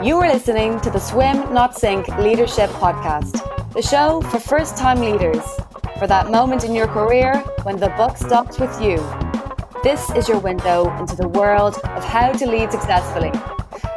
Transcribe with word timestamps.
You 0.00 0.16
are 0.18 0.32
listening 0.32 0.78
to 0.82 0.90
the 0.90 1.00
Swim 1.00 1.52
Not 1.52 1.76
Sink 1.76 2.06
Leadership 2.18 2.70
Podcast, 2.70 3.72
the 3.72 3.82
show 3.82 4.20
for 4.20 4.38
first 4.38 4.76
time 4.76 5.00
leaders, 5.00 5.42
for 5.98 6.06
that 6.06 6.30
moment 6.30 6.62
in 6.62 6.72
your 6.72 6.86
career 6.86 7.36
when 7.64 7.78
the 7.78 7.88
buck 7.88 8.16
stops 8.16 8.60
with 8.60 8.80
you. 8.80 8.98
This 9.82 10.08
is 10.10 10.28
your 10.28 10.38
window 10.38 10.88
into 10.98 11.16
the 11.16 11.26
world 11.26 11.80
of 11.82 12.04
how 12.04 12.30
to 12.30 12.46
lead 12.46 12.70
successfully. 12.70 13.32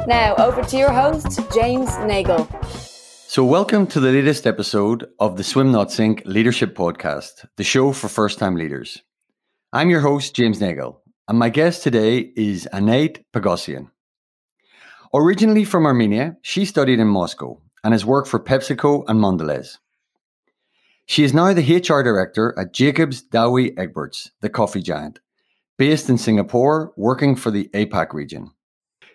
Now, 0.08 0.34
over 0.38 0.64
to 0.64 0.76
your 0.76 0.90
host, 0.90 1.38
James 1.54 1.96
Nagle. 1.98 2.48
So, 2.66 3.44
welcome 3.44 3.86
to 3.86 4.00
the 4.00 4.10
latest 4.10 4.44
episode 4.44 5.08
of 5.20 5.36
the 5.36 5.44
Swim 5.44 5.70
Not 5.70 5.92
Sink 5.92 6.22
Leadership 6.24 6.74
Podcast, 6.74 7.46
the 7.56 7.64
show 7.64 7.92
for 7.92 8.08
first 8.08 8.40
time 8.40 8.56
leaders. 8.56 9.00
I'm 9.72 9.88
your 9.88 10.00
host, 10.00 10.34
James 10.34 10.60
Nagle, 10.60 11.00
and 11.28 11.38
my 11.38 11.48
guest 11.48 11.84
today 11.84 12.32
is 12.34 12.66
Anait 12.72 13.22
Pogosyan. 13.32 13.91
Originally 15.14 15.64
from 15.64 15.84
Armenia, 15.84 16.38
she 16.40 16.64
studied 16.64 16.98
in 16.98 17.06
Moscow 17.06 17.60
and 17.84 17.92
has 17.92 18.02
worked 18.02 18.28
for 18.28 18.40
PepsiCo 18.40 19.04
and 19.08 19.20
Mondelez. 19.20 19.76
She 21.04 21.22
is 21.22 21.34
now 21.34 21.52
the 21.52 21.76
HR 21.76 22.02
director 22.02 22.58
at 22.58 22.72
Jacobs 22.72 23.22
Douwe 23.22 23.74
Egberts, 23.76 24.30
the 24.40 24.48
coffee 24.48 24.80
giant, 24.80 25.20
based 25.76 26.08
in 26.08 26.16
Singapore, 26.16 26.94
working 26.96 27.36
for 27.36 27.50
the 27.50 27.68
APAC 27.74 28.14
region. 28.14 28.52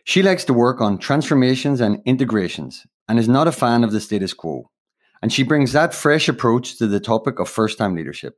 She 0.04 0.21
likes 0.21 0.45
to 0.45 0.54
work 0.54 0.81
on 0.81 0.99
transformations 0.99 1.81
and 1.81 1.99
integrations 2.05 2.85
and 3.09 3.18
is 3.18 3.27
not 3.27 3.48
a 3.48 3.52
fan 3.52 3.84
of 3.84 3.91
the 3.91 3.99
status 3.99 4.35
quo. 4.35 4.70
And 5.23 5.34
she 5.34 5.41
brings 5.41 5.71
that 5.71 5.95
fresh 5.95 6.29
approach 6.29 6.77
to 6.77 6.85
the 6.85 6.99
topic 6.99 7.40
of 7.40 7.49
first 7.49 7.79
time 7.79 7.95
leadership. 7.95 8.38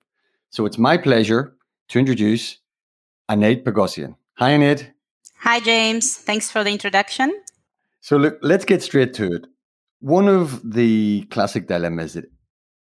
So 0.50 0.66
it's 0.66 0.78
my 0.78 0.96
pleasure 0.96 1.56
to 1.90 2.00
introduce 2.00 2.60
Anait 3.30 3.66
Pogosyan. 3.66 4.16
Hi, 4.36 4.52
Anait. 4.52 4.92
Hi, 5.40 5.60
James. 5.60 6.16
Thanks 6.16 6.50
for 6.50 6.64
the 6.64 6.72
introduction. 6.72 7.34
So 8.02 8.18
look, 8.18 8.40
let's 8.42 8.66
get 8.66 8.82
straight 8.82 9.14
to 9.16 9.34
it. 9.34 9.48
One 10.00 10.28
of 10.28 10.62
the 10.74 11.24
classic 11.30 11.68
dilemmas 11.68 12.14
that 12.14 12.26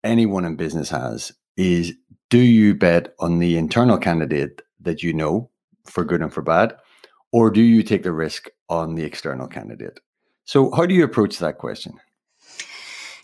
anyone 0.04 0.46
in 0.46 0.56
business 0.56 0.90
has 0.90 1.34
is 1.58 1.94
do 2.30 2.40
you 2.40 2.76
bet 2.76 3.14
on 3.20 3.40
the 3.40 3.58
internal 3.58 3.98
candidate 3.98 4.62
that 4.80 5.04
you 5.04 5.14
know 5.14 5.50
for 5.86 6.06
good 6.06 6.22
and 6.22 6.32
for 6.32 6.42
bad, 6.42 6.76
or 7.32 7.50
do 7.50 7.62
you 7.62 7.84
take 7.84 8.04
the 8.04 8.14
risk 8.14 8.50
on 8.70 8.96
the 8.96 9.04
external 9.04 9.48
candidate? 9.48 10.00
So, 10.46 10.72
how 10.72 10.86
do 10.86 10.94
you 10.94 11.04
approach 11.04 11.40
that 11.40 11.58
question? 11.58 11.94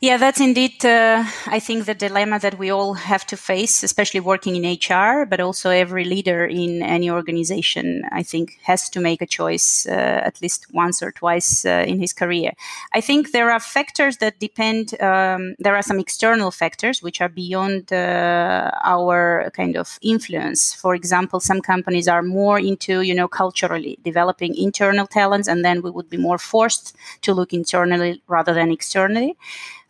Yeah, 0.06 0.18
that's 0.18 0.40
indeed, 0.40 0.86
uh, 0.86 1.24
I 1.48 1.58
think, 1.58 1.86
the 1.86 1.96
dilemma 1.96 2.38
that 2.38 2.60
we 2.60 2.70
all 2.70 2.94
have 2.94 3.26
to 3.26 3.36
face, 3.36 3.82
especially 3.82 4.20
working 4.20 4.56
in 4.56 4.64
HR, 4.64 5.26
but 5.26 5.40
also 5.40 5.72
every 5.72 6.04
leader 6.04 6.46
in 6.46 6.84
any 6.84 7.10
organization, 7.10 8.04
I 8.12 8.22
think, 8.22 8.60
has 8.62 8.88
to 8.92 9.00
make 9.00 9.24
a 9.24 9.26
choice 9.26 9.88
uh, 9.90 10.22
at 10.30 10.40
least 10.44 10.68
once 10.72 11.02
or 11.02 11.12
twice 11.12 11.66
uh, 11.66 11.86
in 11.88 12.00
his 12.00 12.14
career. 12.14 12.52
I 12.94 13.02
think 13.02 13.32
there 13.32 13.50
are 13.50 13.60
factors 13.60 14.18
that 14.18 14.40
depend, 14.40 14.94
um, 15.02 15.56
there 15.58 15.76
are 15.76 15.82
some 15.82 15.98
external 15.98 16.52
factors 16.52 17.02
which 17.02 17.20
are 17.20 17.30
beyond 17.30 17.92
uh, 17.92 18.70
our 18.84 19.50
kind 19.56 19.76
of 19.76 19.98
influence. 20.04 20.72
For 20.72 20.94
example, 20.94 21.40
some 21.40 21.62
companies 21.62 22.08
are 22.08 22.22
more 22.22 22.60
into, 22.60 23.02
you 23.02 23.16
know, 23.16 23.28
culturally 23.28 23.98
developing 24.04 24.56
internal 24.56 25.08
talents, 25.08 25.48
and 25.48 25.66
then 25.66 25.82
we 25.82 25.90
would 25.90 26.12
be 26.12 26.18
more 26.18 26.38
forced 26.38 26.96
to 27.24 27.34
look 27.34 27.54
internally 27.54 28.22
rather 28.28 28.54
than 28.54 28.70
externally. 28.70 29.36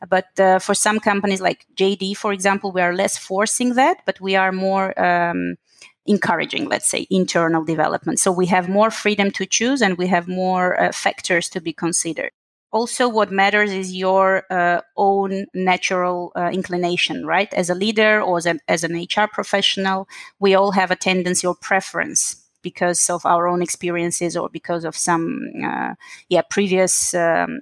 But 0.09 0.39
uh, 0.39 0.59
for 0.59 0.73
some 0.73 1.00
companies 1.00 1.42
like 1.42 1.66
JD, 1.75 2.17
for 2.17 2.34
example, 2.34 2.72
we 2.72 2.81
are 2.81 2.94
less 2.94 3.17
forcing 3.17 3.75
that, 3.75 3.98
but 4.06 4.20
we 4.22 4.36
are 4.36 4.52
more 4.52 5.00
um, 5.00 5.56
encouraging, 6.06 6.70
let's 6.70 6.88
say, 6.88 7.08
internal 7.09 7.64
development. 7.64 8.20
So 8.20 8.31
we 8.31 8.45
have 8.47 8.70
more 8.70 8.92
freedom 8.92 9.31
to 9.31 9.45
choose 9.45 9.81
and 9.81 9.97
we 9.97 10.08
have 10.08 10.28
more 10.28 10.80
uh, 10.80 10.92
factors 10.92 11.50
to 11.50 11.62
be 11.62 11.73
considered. 11.73 12.31
Also, 12.72 13.08
what 13.08 13.31
matters 13.31 13.72
is 13.72 13.95
your 13.95 14.44
uh, 14.52 14.81
own 14.97 15.45
natural 15.53 16.34
uh, 16.36 16.50
inclination, 16.52 17.25
right? 17.25 17.53
As 17.53 17.69
a 17.69 17.75
leader 17.75 18.22
or 18.22 18.38
as 18.38 18.45
an, 18.45 18.59
as 18.67 18.84
an 18.84 18.95
HR 18.95 19.28
professional, 19.31 20.09
we 20.40 20.56
all 20.56 20.72
have 20.72 20.91
a 20.91 20.96
tendency 20.96 21.47
or 21.47 21.56
preference 21.56 22.46
because 22.62 23.09
of 23.09 23.25
our 23.25 23.47
own 23.47 23.62
experiences 23.62 24.35
or 24.35 24.50
because 24.50 24.84
of 24.84 24.96
some 24.96 25.40
uh, 25.63 25.94
yeah 26.28 26.41
previous 26.50 27.13
um, 27.13 27.62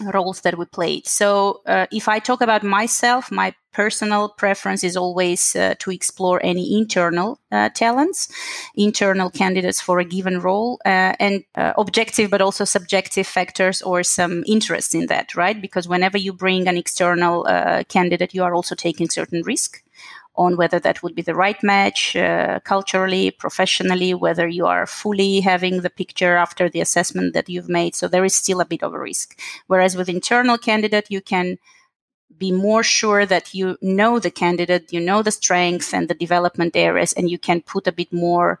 roles 0.00 0.40
that 0.42 0.58
we 0.58 0.64
played. 0.64 1.06
So, 1.06 1.62
uh, 1.66 1.86
if 1.90 2.08
I 2.08 2.18
talk 2.18 2.40
about 2.40 2.62
myself, 2.62 3.30
my 3.30 3.54
personal 3.72 4.28
preference 4.30 4.82
is 4.82 4.96
always 4.96 5.54
uh, 5.54 5.74
to 5.78 5.90
explore 5.90 6.40
any 6.42 6.76
internal 6.76 7.38
uh, 7.52 7.68
talents, 7.70 8.28
internal 8.74 9.30
candidates 9.30 9.80
for 9.80 10.00
a 10.00 10.04
given 10.04 10.40
role, 10.40 10.80
uh, 10.84 11.14
and 11.20 11.44
uh, 11.54 11.72
objective 11.78 12.30
but 12.30 12.42
also 12.42 12.64
subjective 12.64 13.26
factors 13.26 13.80
or 13.82 14.02
some 14.02 14.42
interest 14.46 14.94
in 14.94 15.06
that, 15.06 15.36
right? 15.36 15.60
Because 15.60 15.88
whenever 15.88 16.18
you 16.18 16.32
bring 16.32 16.66
an 16.66 16.76
external 16.76 17.46
uh, 17.46 17.84
candidate, 17.84 18.34
you 18.34 18.42
are 18.42 18.54
also 18.54 18.74
taking 18.74 19.08
certain 19.08 19.42
risk 19.42 19.82
on 20.36 20.56
whether 20.56 20.78
that 20.78 21.02
would 21.02 21.14
be 21.14 21.22
the 21.22 21.34
right 21.34 21.62
match 21.62 22.16
uh, 22.16 22.60
culturally, 22.60 23.30
professionally, 23.30 24.14
whether 24.14 24.46
you 24.46 24.66
are 24.66 24.86
fully 24.86 25.40
having 25.40 25.80
the 25.80 25.90
picture 25.90 26.36
after 26.36 26.68
the 26.68 26.80
assessment 26.80 27.34
that 27.34 27.48
you've 27.48 27.68
made. 27.68 27.94
So 27.94 28.08
there 28.08 28.24
is 28.24 28.34
still 28.34 28.60
a 28.60 28.64
bit 28.64 28.82
of 28.82 28.94
a 28.94 28.98
risk. 28.98 29.38
Whereas 29.66 29.96
with 29.96 30.08
internal 30.08 30.56
candidate, 30.56 31.10
you 31.10 31.20
can 31.20 31.58
be 32.38 32.52
more 32.52 32.82
sure 32.82 33.26
that 33.26 33.54
you 33.54 33.76
know 33.82 34.18
the 34.18 34.30
candidate, 34.30 34.92
you 34.92 35.00
know 35.00 35.22
the 35.22 35.30
strengths 35.30 35.92
and 35.92 36.08
the 36.08 36.14
development 36.14 36.74
areas, 36.74 37.12
and 37.12 37.30
you 37.30 37.38
can 37.38 37.60
put 37.60 37.86
a 37.86 37.92
bit 37.92 38.12
more 38.12 38.58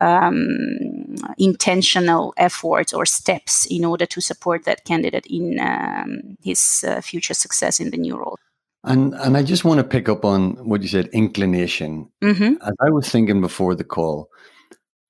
um, 0.00 1.14
intentional 1.38 2.32
efforts 2.36 2.92
or 2.92 3.06
steps 3.06 3.66
in 3.66 3.84
order 3.84 4.06
to 4.06 4.20
support 4.20 4.64
that 4.64 4.84
candidate 4.84 5.26
in 5.26 5.60
um, 5.60 6.36
his 6.42 6.84
uh, 6.88 7.00
future 7.00 7.34
success 7.34 7.78
in 7.78 7.90
the 7.90 7.98
new 7.98 8.16
role. 8.16 8.38
And 8.82 9.14
and 9.14 9.36
I 9.36 9.42
just 9.42 9.64
want 9.64 9.78
to 9.78 9.84
pick 9.84 10.08
up 10.08 10.24
on 10.24 10.52
what 10.66 10.82
you 10.82 10.88
said, 10.88 11.08
inclination. 11.08 12.10
Mm-hmm. 12.22 12.54
As 12.62 12.74
I 12.80 12.90
was 12.90 13.08
thinking 13.08 13.40
before 13.40 13.74
the 13.74 13.84
call, 13.84 14.30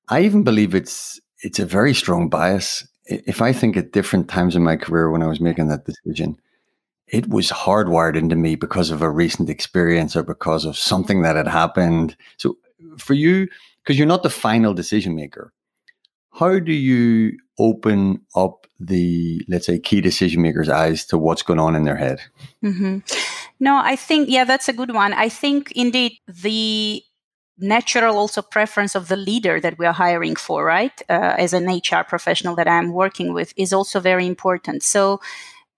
I 0.08 0.22
even 0.22 0.42
believe 0.42 0.74
it's 0.74 1.20
it's 1.42 1.58
a 1.58 1.66
very 1.66 1.94
strong 1.94 2.28
bias. 2.28 2.86
If 3.06 3.40
I 3.40 3.52
think 3.52 3.76
at 3.76 3.92
different 3.92 4.28
times 4.28 4.56
in 4.56 4.62
my 4.62 4.76
career 4.76 5.10
when 5.10 5.22
I 5.22 5.28
was 5.28 5.40
making 5.40 5.68
that 5.68 5.84
decision, 5.84 6.36
it 7.06 7.28
was 7.28 7.50
hardwired 7.50 8.16
into 8.16 8.36
me 8.36 8.56
because 8.56 8.90
of 8.90 9.02
a 9.02 9.10
recent 9.10 9.48
experience 9.48 10.16
or 10.16 10.22
because 10.22 10.64
of 10.64 10.76
something 10.76 11.22
that 11.22 11.36
had 11.36 11.48
happened. 11.48 12.16
So 12.36 12.56
for 12.98 13.14
you, 13.14 13.48
because 13.82 13.98
you're 13.98 14.06
not 14.06 14.22
the 14.22 14.30
final 14.30 14.74
decision 14.74 15.14
maker, 15.14 15.52
how 16.32 16.58
do 16.58 16.72
you 16.72 17.38
open 17.58 18.20
up 18.34 18.66
the 18.78 19.44
let's 19.48 19.66
say 19.66 19.78
key 19.78 20.00
decision 20.00 20.40
makers 20.40 20.68
eyes 20.68 21.04
to 21.04 21.18
what's 21.18 21.42
going 21.42 21.60
on 21.60 21.76
in 21.76 21.84
their 21.84 21.96
head 21.96 22.18
mm-hmm. 22.64 22.98
No 23.60 23.80
i 23.84 23.94
think 23.96 24.28
yeah 24.28 24.44
that's 24.44 24.68
a 24.68 24.72
good 24.72 24.92
one. 24.94 25.12
I 25.12 25.28
think 25.28 25.72
indeed 25.72 26.12
the 26.26 27.02
natural 27.58 28.16
also 28.16 28.42
preference 28.42 28.94
of 28.94 29.08
the 29.08 29.16
leader 29.16 29.60
that 29.60 29.78
we 29.78 29.86
are 29.86 29.92
hiring 29.92 30.34
for 30.36 30.64
right 30.64 31.02
uh, 31.10 31.34
as 31.38 31.52
an 31.52 31.66
hr 31.68 32.04
professional 32.08 32.56
that 32.56 32.66
i'm 32.68 32.92
working 32.92 33.34
with 33.34 33.52
is 33.56 33.72
also 33.72 34.00
very 34.00 34.26
important. 34.26 34.82
So 34.82 35.20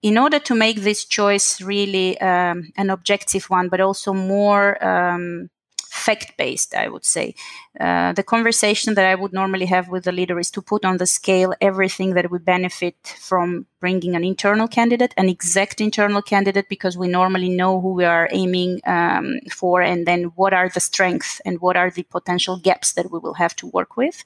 in 0.01 0.17
order 0.17 0.39
to 0.39 0.55
make 0.55 0.81
this 0.81 1.05
choice 1.05 1.61
really 1.61 2.19
um, 2.21 2.71
an 2.77 2.89
objective 2.89 3.45
one 3.49 3.69
but 3.69 3.81
also 3.81 4.13
more 4.13 4.83
um, 4.85 5.49
fact 5.93 6.37
based, 6.37 6.73
I 6.73 6.87
would 6.87 7.05
say. 7.05 7.35
Uh, 7.79 8.13
the 8.13 8.23
conversation 8.23 8.95
that 8.95 9.05
I 9.05 9.15
would 9.15 9.31
normally 9.31 9.67
have 9.67 9.89
with 9.89 10.03
the 10.05 10.11
leader 10.11 10.39
is 10.39 10.49
to 10.51 10.61
put 10.61 10.85
on 10.85 10.97
the 10.97 11.05
scale 11.05 11.53
everything 11.61 12.15
that 12.15 12.31
would 12.31 12.43
benefit 12.43 12.95
from 13.19 13.67
bringing 13.79 14.15
an 14.15 14.23
internal 14.23 14.67
candidate, 14.67 15.13
an 15.17 15.29
exact 15.29 15.79
internal 15.81 16.21
candidate, 16.21 16.67
because 16.67 16.97
we 16.97 17.07
normally 17.07 17.49
know 17.49 17.79
who 17.79 17.93
we 17.93 18.05
are 18.05 18.27
aiming 18.31 18.81
um, 18.87 19.39
for, 19.51 19.81
and 19.81 20.07
then 20.07 20.31
what 20.35 20.53
are 20.53 20.69
the 20.69 20.79
strengths 20.79 21.39
and 21.45 21.61
what 21.61 21.77
are 21.77 21.91
the 21.91 22.03
potential 22.03 22.57
gaps 22.57 22.93
that 22.93 23.11
we 23.11 23.19
will 23.19 23.35
have 23.35 23.55
to 23.55 23.67
work 23.67 23.95
with. 23.95 24.23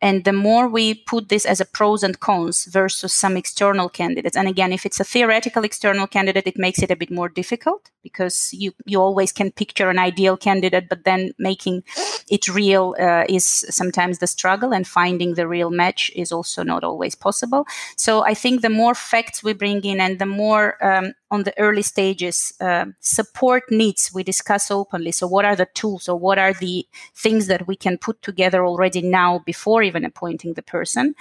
And 0.00 0.24
the 0.24 0.32
more 0.32 0.68
we 0.68 0.94
put 0.94 1.28
this 1.28 1.44
as 1.44 1.60
a 1.60 1.64
pros 1.64 2.02
and 2.04 2.20
cons 2.20 2.66
versus 2.66 3.12
some 3.12 3.36
external 3.36 3.88
candidates, 3.88 4.36
and 4.36 4.46
again, 4.46 4.72
if 4.72 4.86
it's 4.86 5.00
a 5.00 5.04
theoretical 5.04 5.64
external 5.64 6.06
candidate, 6.06 6.46
it 6.46 6.58
makes 6.58 6.82
it 6.82 6.90
a 6.90 6.96
bit 6.96 7.10
more 7.10 7.28
difficult 7.28 7.90
because 8.02 8.50
you, 8.52 8.72
you 8.86 9.00
always 9.00 9.32
can 9.32 9.50
picture 9.50 9.90
an 9.90 9.98
ideal 9.98 10.36
candidate, 10.36 10.88
but 10.88 11.04
then 11.04 11.32
making 11.38 11.82
it 12.28 12.46
real 12.46 12.94
uh, 13.00 13.24
is 13.28 13.44
sometimes 13.44 14.18
the 14.18 14.26
struggle, 14.26 14.72
and 14.72 14.86
finding 14.86 15.34
the 15.34 15.48
real 15.48 15.70
match 15.70 16.12
is 16.14 16.30
also 16.30 16.62
not 16.62 16.84
always 16.84 17.16
possible. 17.16 17.66
So 17.96 18.24
I 18.24 18.34
think 18.34 18.62
the 18.62 18.70
more 18.70 18.94
facts 18.94 19.42
we 19.42 19.52
bring 19.52 19.84
in 19.84 20.00
and 20.00 20.18
the 20.18 20.26
more 20.26 20.82
um, 20.84 21.14
on 21.30 21.42
the 21.42 21.58
early 21.58 21.82
stages 21.82 22.52
uh, 22.60 22.86
support 23.00 23.64
needs 23.70 24.10
we 24.14 24.22
discuss 24.22 24.70
openly. 24.70 25.12
So 25.12 25.26
what 25.26 25.44
are 25.44 25.56
the 25.56 25.68
tools 25.74 26.08
or 26.08 26.18
what 26.18 26.38
are 26.38 26.52
the 26.52 26.86
things 27.14 27.46
that 27.48 27.66
we 27.66 27.76
can 27.76 27.98
put 27.98 28.22
together 28.22 28.64
already 28.64 29.02
now 29.02 29.40
before 29.40 29.82
even 29.82 30.04
appointing 30.04 30.54
the 30.54 30.62
person 30.62 31.14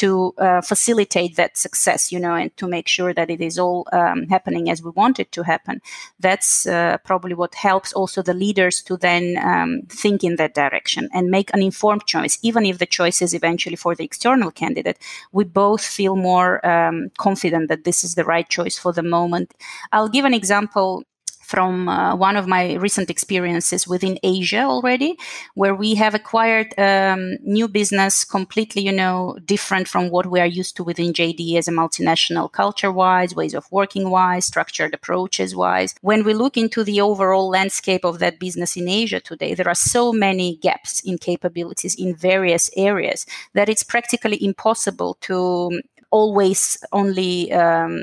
to 0.00 0.32
uh, 0.38 0.62
facilitate 0.62 1.36
that 1.36 1.58
success, 1.58 2.10
you 2.10 2.18
know, 2.18 2.34
and 2.34 2.56
to 2.56 2.66
make 2.66 2.88
sure 2.88 3.12
that 3.12 3.28
it 3.28 3.42
is 3.42 3.58
all 3.58 3.86
um, 3.92 4.26
happening 4.28 4.70
as 4.70 4.82
we 4.82 4.90
want 4.90 5.20
it 5.20 5.30
to 5.32 5.42
happen. 5.42 5.82
That's 6.18 6.66
uh, 6.66 6.96
probably 7.04 7.34
what 7.34 7.54
helps 7.54 7.92
also 7.92 8.22
the 8.22 8.32
leaders 8.32 8.80
to 8.84 8.96
then 8.96 9.36
um, 9.36 9.82
think 9.90 10.24
in 10.24 10.36
that 10.36 10.54
direction 10.54 11.10
and 11.12 11.30
make 11.30 11.50
an 11.52 11.60
informed 11.60 12.06
choice, 12.06 12.38
even 12.40 12.64
if 12.64 12.78
the 12.78 12.86
choice 12.86 13.20
is 13.20 13.34
eventually 13.34 13.76
for 13.76 13.94
the 13.94 14.04
external 14.04 14.50
candidate. 14.50 14.98
We 15.32 15.44
both 15.44 15.84
feel 15.84 16.16
more 16.16 16.66
um, 16.66 17.10
confident 17.18 17.68
that 17.68 17.84
this 17.84 18.02
is 18.02 18.14
the 18.14 18.24
right 18.24 18.48
choice 18.48 18.78
for 18.78 18.94
the 18.94 19.02
moment. 19.02 19.52
I'll 19.92 20.08
give 20.08 20.24
an 20.24 20.32
example 20.32 21.04
from 21.50 21.88
uh, 21.88 22.14
one 22.14 22.36
of 22.36 22.46
my 22.46 22.74
recent 22.74 23.10
experiences 23.10 23.88
within 23.88 24.16
Asia 24.22 24.62
already, 24.62 25.18
where 25.54 25.74
we 25.74 25.96
have 25.96 26.14
acquired 26.14 26.68
um, 26.78 27.36
new 27.42 27.66
business 27.66 28.24
completely, 28.24 28.82
you 28.82 28.92
know, 28.92 29.36
different 29.44 29.88
from 29.88 30.10
what 30.10 30.26
we 30.26 30.38
are 30.38 30.46
used 30.60 30.76
to 30.76 30.84
within 30.84 31.12
JD 31.12 31.56
as 31.56 31.66
a 31.66 31.72
multinational 31.72 32.50
culture 32.52 32.92
wise, 32.92 33.34
ways 33.34 33.54
of 33.54 33.66
working 33.72 34.10
wise, 34.10 34.44
structured 34.44 34.94
approaches 34.94 35.56
wise. 35.56 35.92
When 36.02 36.22
we 36.22 36.34
look 36.34 36.56
into 36.56 36.84
the 36.84 37.00
overall 37.00 37.48
landscape 37.48 38.04
of 38.04 38.20
that 38.20 38.38
business 38.38 38.76
in 38.76 38.88
Asia 38.88 39.18
today, 39.18 39.54
there 39.54 39.68
are 39.68 39.74
so 39.74 40.12
many 40.12 40.56
gaps 40.56 41.00
in 41.00 41.18
capabilities 41.18 41.96
in 41.96 42.14
various 42.14 42.70
areas 42.76 43.26
that 43.54 43.68
it's 43.68 43.82
practically 43.82 44.38
impossible 44.44 45.18
to 45.22 45.80
always 46.10 46.76
only 46.92 47.52
um, 47.52 48.00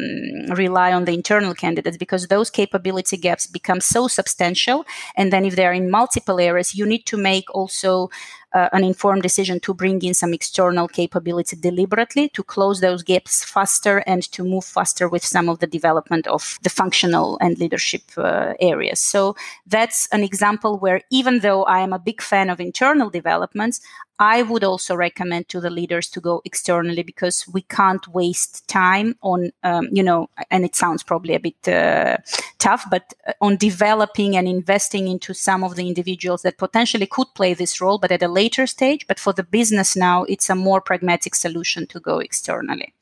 rely 0.56 0.94
on 0.94 1.06
the 1.06 1.14
internal 1.14 1.54
candidates 1.54 1.98
because 1.98 2.28
those 2.28 2.50
capability 2.50 3.18
gaps 3.18 3.48
become 3.48 3.82
so 3.82 4.08
substantial. 4.08 4.86
And 5.16 5.32
then 5.32 5.46
if 5.46 5.56
they're 5.56 5.74
in 5.74 5.92
multiple 5.92 6.40
areas, 6.40 6.76
you 6.76 6.86
need 6.86 7.06
to 7.06 7.18
make 7.18 7.54
also 7.54 8.10
uh, 8.54 8.70
an 8.72 8.84
informed 8.84 9.24
decision 9.24 9.60
to 9.60 9.74
bring 9.74 10.02
in 10.02 10.14
some 10.14 10.34
external 10.34 10.88
capability 10.88 11.56
deliberately 11.56 12.30
to 12.30 12.44
close 12.44 12.80
those 12.80 13.04
gaps 13.04 13.44
faster 13.44 13.98
and 14.08 14.24
to 14.32 14.44
move 14.44 14.64
faster 14.64 15.10
with 15.10 15.24
some 15.24 15.50
of 15.50 15.60
the 15.60 15.68
development 15.68 16.26
of 16.28 16.58
the 16.64 16.70
functional 16.70 17.38
and 17.42 17.58
leadership 17.60 18.04
uh, 18.18 18.54
areas. 18.60 19.00
So 19.00 19.36
that's 19.66 20.08
an 20.12 20.24
example 20.24 20.78
where 20.80 21.02
even 21.12 21.40
though 21.40 21.64
I 21.66 21.80
am 21.82 21.94
a 21.94 22.00
big 22.00 22.22
fan 22.22 22.50
of 22.50 22.60
internal 22.60 23.10
developments, 23.10 23.82
I 24.20 24.42
would 24.42 24.64
also 24.64 24.96
recommend 24.96 25.48
to 25.50 25.62
the 25.62 25.70
leaders 25.70 26.10
to 26.10 26.22
go 26.22 26.42
externally 26.44 27.04
because 27.04 27.48
we 27.48 27.62
can't 27.62 28.08
waste 28.08 28.68
time 28.68 29.16
on, 29.22 29.52
um, 29.64 29.90
you 29.92 30.02
know, 30.02 30.28
and 30.50 30.66
it 30.66 30.76
sounds 30.76 31.04
probably 31.04 31.36
a 31.36 31.40
bit 31.40 31.68
uh, 31.68 32.18
tough, 32.58 32.86
but 32.90 33.14
uh, 33.28 33.34
on 33.42 33.58
developing 33.58 34.36
and 34.36 34.48
investing 34.48 35.08
into 35.08 35.36
some 35.36 35.64
of 35.64 35.76
the 35.76 35.88
individuals 35.88 36.42
that 36.42 36.58
potentially 36.58 37.06
could 37.06 37.28
play 37.36 37.54
this 37.54 37.80
role, 37.80 38.00
but 38.00 38.12
at 38.12 38.24
a 38.24 38.28
later 38.28 38.66
stage. 38.66 39.06
But 39.08 39.20
for 39.20 39.34
the 39.34 39.44
business 39.44 39.96
now, 39.96 40.24
it's 40.24 40.50
a 40.50 40.56
more 40.56 40.82
pragmatic 40.82 41.36
solution 41.36 41.86
to 41.88 42.00
go 42.00 42.18
externally. 42.18 42.94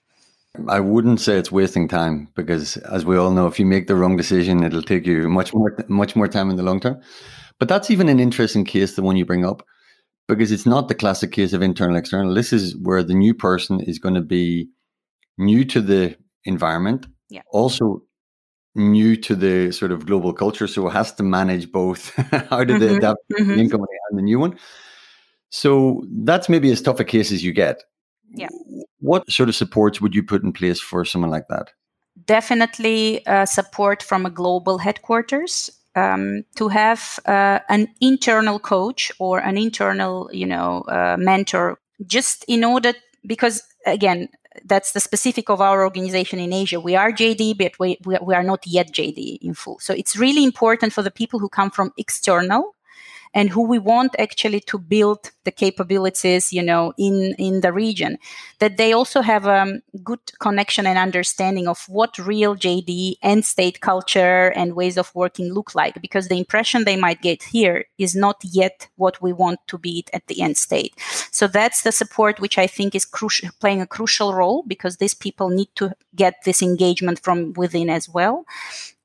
I 0.67 0.81
wouldn't 0.81 1.21
say 1.21 1.37
it's 1.37 1.51
wasting 1.51 1.87
time 1.87 2.29
because, 2.35 2.75
as 2.77 3.05
we 3.05 3.17
all 3.17 3.31
know, 3.31 3.47
if 3.47 3.57
you 3.57 3.65
make 3.65 3.87
the 3.87 3.95
wrong 3.95 4.17
decision, 4.17 4.63
it'll 4.63 4.81
take 4.81 5.05
you 5.05 5.29
much 5.29 5.53
more, 5.53 5.77
much 5.87 6.15
more 6.15 6.27
time 6.27 6.49
in 6.49 6.57
the 6.57 6.63
long 6.63 6.81
term. 6.81 7.01
But 7.57 7.69
that's 7.69 7.89
even 7.89 8.09
an 8.09 8.19
interesting 8.19 8.65
case, 8.65 8.95
the 8.95 9.01
one 9.01 9.15
you 9.15 9.25
bring 9.25 9.45
up 9.45 9.65
because 10.27 10.51
it's 10.51 10.65
not 10.65 10.87
the 10.87 10.95
classic 10.95 11.31
case 11.31 11.53
of 11.53 11.61
internal 11.61 11.95
external. 11.95 12.33
This 12.33 12.51
is 12.51 12.75
where 12.77 13.03
the 13.03 13.13
new 13.13 13.33
person 13.33 13.79
is 13.81 13.99
going 13.99 14.15
to 14.15 14.21
be 14.21 14.69
new 15.37 15.65
to 15.65 15.81
the 15.81 16.15
environment, 16.45 17.07
yeah. 17.29 17.41
also 17.51 18.01
new 18.75 19.15
to 19.15 19.35
the 19.35 19.71
sort 19.71 19.91
of 19.91 20.05
global 20.05 20.33
culture. 20.33 20.67
So 20.67 20.87
it 20.87 20.91
has 20.91 21.13
to 21.13 21.23
manage 21.23 21.71
both 21.71 22.09
how 22.49 22.63
do 22.63 22.77
they 22.77 22.87
mm-hmm. 22.87 22.97
adapt 22.97 23.19
mm-hmm. 23.31 23.49
the 23.49 23.57
income 23.57 23.85
and 24.09 24.19
the 24.19 24.23
new 24.23 24.39
one. 24.39 24.57
So 25.49 26.03
that's 26.23 26.49
maybe 26.49 26.71
as 26.71 26.81
tough 26.81 26.99
a 26.99 27.05
case 27.05 27.31
as 27.31 27.43
you 27.43 27.53
get. 27.53 27.83
Yeah. 28.33 28.49
What 28.99 29.29
sort 29.31 29.49
of 29.49 29.55
supports 29.55 30.01
would 30.01 30.15
you 30.15 30.23
put 30.23 30.43
in 30.43 30.51
place 30.51 30.81
for 30.81 31.05
someone 31.05 31.31
like 31.31 31.47
that? 31.49 31.71
Definitely 32.25 33.25
uh, 33.27 33.45
support 33.45 34.01
from 34.01 34.25
a 34.25 34.29
global 34.29 34.77
headquarters 34.79 35.69
um, 35.95 36.43
to 36.55 36.67
have 36.67 37.19
uh, 37.25 37.59
an 37.69 37.87
internal 38.01 38.59
coach 38.59 39.11
or 39.19 39.39
an 39.39 39.57
internal, 39.57 40.29
you 40.33 40.45
know, 40.45 40.81
uh, 40.87 41.15
mentor, 41.17 41.79
just 42.05 42.45
in 42.47 42.63
order 42.63 42.93
because 43.25 43.63
again, 43.85 44.29
that's 44.63 44.93
the 44.93 44.99
specific 44.99 45.49
of 45.49 45.61
our 45.61 45.83
organization 45.83 46.39
in 46.39 46.53
Asia. 46.53 46.79
We 46.79 46.95
are 46.95 47.11
JD, 47.11 47.57
but 47.57 47.73
we, 47.79 47.97
we 48.05 48.33
are 48.33 48.43
not 48.43 48.65
yet 48.65 48.91
JD 48.91 49.39
in 49.41 49.53
full. 49.53 49.79
So 49.79 49.93
it's 49.93 50.15
really 50.15 50.43
important 50.43 50.93
for 50.93 51.01
the 51.01 51.11
people 51.11 51.39
who 51.39 51.49
come 51.49 51.71
from 51.71 51.91
external 51.97 52.75
and 53.35 53.49
who 53.49 53.67
we 53.67 53.77
want 53.77 54.15
actually 54.17 54.61
to 54.61 54.79
build 54.79 55.31
the 55.43 55.51
capabilities, 55.51 56.53
you 56.53 56.63
know, 56.63 56.93
in, 56.97 57.35
in 57.37 57.59
the 57.59 57.73
region, 57.73 58.17
that 58.59 58.77
they 58.77 58.93
also 58.93 59.21
have 59.21 59.45
a 59.45 59.61
um, 59.61 59.81
good 60.03 60.21
connection 60.39 60.87
and 60.87 60.97
understanding 60.97 61.67
of 61.67 61.83
what 61.89 62.17
real 62.17 62.55
JD 62.55 63.15
and 63.21 63.43
state 63.43 63.81
culture 63.81 64.47
and 64.55 64.73
ways 64.73 64.97
of 64.97 65.13
working 65.13 65.53
look 65.53 65.75
like, 65.75 66.01
because 66.01 66.29
the 66.29 66.37
impression 66.37 66.85
they 66.85 66.95
might 66.95 67.21
get 67.21 67.43
here 67.43 67.85
is 67.97 68.15
not 68.15 68.37
yet 68.41 68.87
what 68.95 69.21
we 69.21 69.33
want 69.33 69.59
to 69.67 69.77
be 69.77 70.05
at 70.13 70.25
the 70.27 70.41
end 70.41 70.55
state. 70.55 70.93
So 71.29 71.47
that's 71.47 71.81
the 71.81 71.91
support 71.91 72.39
which 72.39 72.57
I 72.57 72.67
think 72.67 72.95
is 72.95 73.03
crucial, 73.03 73.49
playing 73.59 73.81
a 73.81 73.87
crucial 73.87 74.33
role 74.33 74.63
because 74.65 74.97
these 74.97 75.13
people 75.13 75.49
need 75.49 75.69
to 75.75 75.91
get 76.15 76.35
this 76.45 76.61
engagement 76.61 77.19
from 77.19 77.51
within 77.53 77.89
as 77.89 78.07
well. 78.07 78.45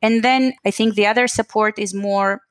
And 0.00 0.22
then 0.22 0.54
I 0.64 0.70
think 0.70 0.94
the 0.94 1.06
other 1.06 1.26
support 1.26 1.78
is 1.78 1.92
more 1.92 2.42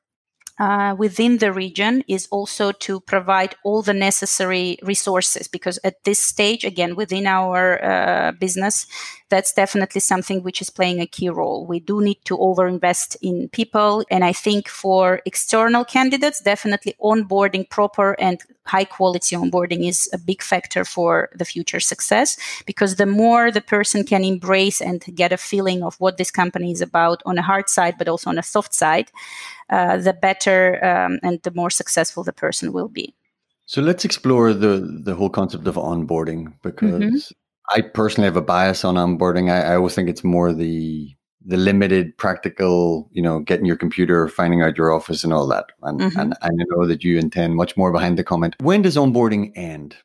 uh, 0.60 0.94
within 0.98 1.38
the 1.38 1.52
region 1.52 2.04
is 2.06 2.28
also 2.30 2.70
to 2.70 3.00
provide 3.00 3.56
all 3.64 3.80
the 3.80 3.94
necessary 3.94 4.78
resources 4.82 5.48
because 5.48 5.78
at 5.84 6.04
this 6.04 6.18
stage 6.18 6.64
again 6.64 6.94
within 6.94 7.26
our 7.26 7.82
uh, 7.82 8.32
business 8.32 8.86
that's 9.30 9.54
definitely 9.54 10.00
something 10.00 10.42
which 10.42 10.60
is 10.60 10.68
playing 10.68 11.00
a 11.00 11.06
key 11.06 11.30
role. 11.30 11.64
We 11.66 11.80
do 11.80 12.02
need 12.02 12.18
to 12.24 12.36
overinvest 12.36 13.16
in 13.22 13.48
people 13.48 14.04
and 14.10 14.22
i 14.24 14.32
think 14.32 14.68
for 14.68 15.22
external 15.24 15.84
candidates 15.84 16.40
definitely 16.42 16.94
onboarding 17.00 17.68
proper 17.70 18.12
and 18.20 18.40
high 18.74 18.88
quality 18.96 19.36
onboarding 19.36 19.82
is 19.92 20.08
a 20.12 20.18
big 20.30 20.42
factor 20.42 20.84
for 20.84 21.28
the 21.40 21.44
future 21.44 21.80
success 21.80 22.36
because 22.70 22.96
the 22.96 23.10
more 23.22 23.50
the 23.50 23.66
person 23.74 24.04
can 24.04 24.22
embrace 24.24 24.80
and 24.80 24.98
get 25.14 25.32
a 25.32 25.36
feeling 25.50 25.82
of 25.82 25.92
what 25.98 26.16
this 26.16 26.30
company 26.30 26.70
is 26.76 26.82
about 26.90 27.22
on 27.26 27.38
a 27.38 27.42
hard 27.50 27.68
side 27.68 27.94
but 27.98 28.08
also 28.08 28.30
on 28.30 28.38
a 28.38 28.42
soft 28.54 28.72
side 28.74 29.08
uh, 29.70 29.96
the 29.96 30.12
better 30.12 30.84
um, 30.84 31.18
and 31.22 31.40
the 31.42 31.52
more 31.54 31.70
successful 31.70 32.24
the 32.24 32.32
person 32.32 32.72
will 32.72 32.88
be. 32.88 33.14
So 33.66 33.80
let's 33.80 34.04
explore 34.04 34.52
the 34.52 35.00
the 35.04 35.14
whole 35.14 35.30
concept 35.30 35.66
of 35.68 35.76
onboarding 35.76 36.52
because 36.62 37.02
mm-hmm. 37.02 37.76
I 37.76 37.82
personally 37.82 38.26
have 38.26 38.36
a 38.36 38.42
bias 38.42 38.84
on 38.84 38.96
onboarding. 38.96 39.50
I, 39.50 39.72
I 39.72 39.76
always 39.76 39.94
think 39.94 40.08
it's 40.08 40.24
more 40.24 40.52
the 40.52 41.14
the 41.44 41.56
limited 41.56 42.16
practical, 42.18 43.08
you 43.12 43.22
know, 43.22 43.40
getting 43.40 43.66
your 43.66 43.76
computer, 43.76 44.28
finding 44.28 44.62
out 44.62 44.76
your 44.76 44.92
office 44.92 45.24
and 45.24 45.32
all 45.32 45.46
that. 45.46 45.66
And, 45.82 46.00
mm-hmm. 46.00 46.18
and, 46.18 46.34
and 46.42 46.60
I 46.60 46.64
know 46.68 46.86
that 46.86 47.02
you 47.02 47.18
intend 47.18 47.56
much 47.56 47.76
more 47.76 47.92
behind 47.92 48.18
the 48.18 48.24
comment. 48.24 48.56
When 48.60 48.82
does 48.82 48.96
onboarding 48.96 49.52
end? 49.56 49.96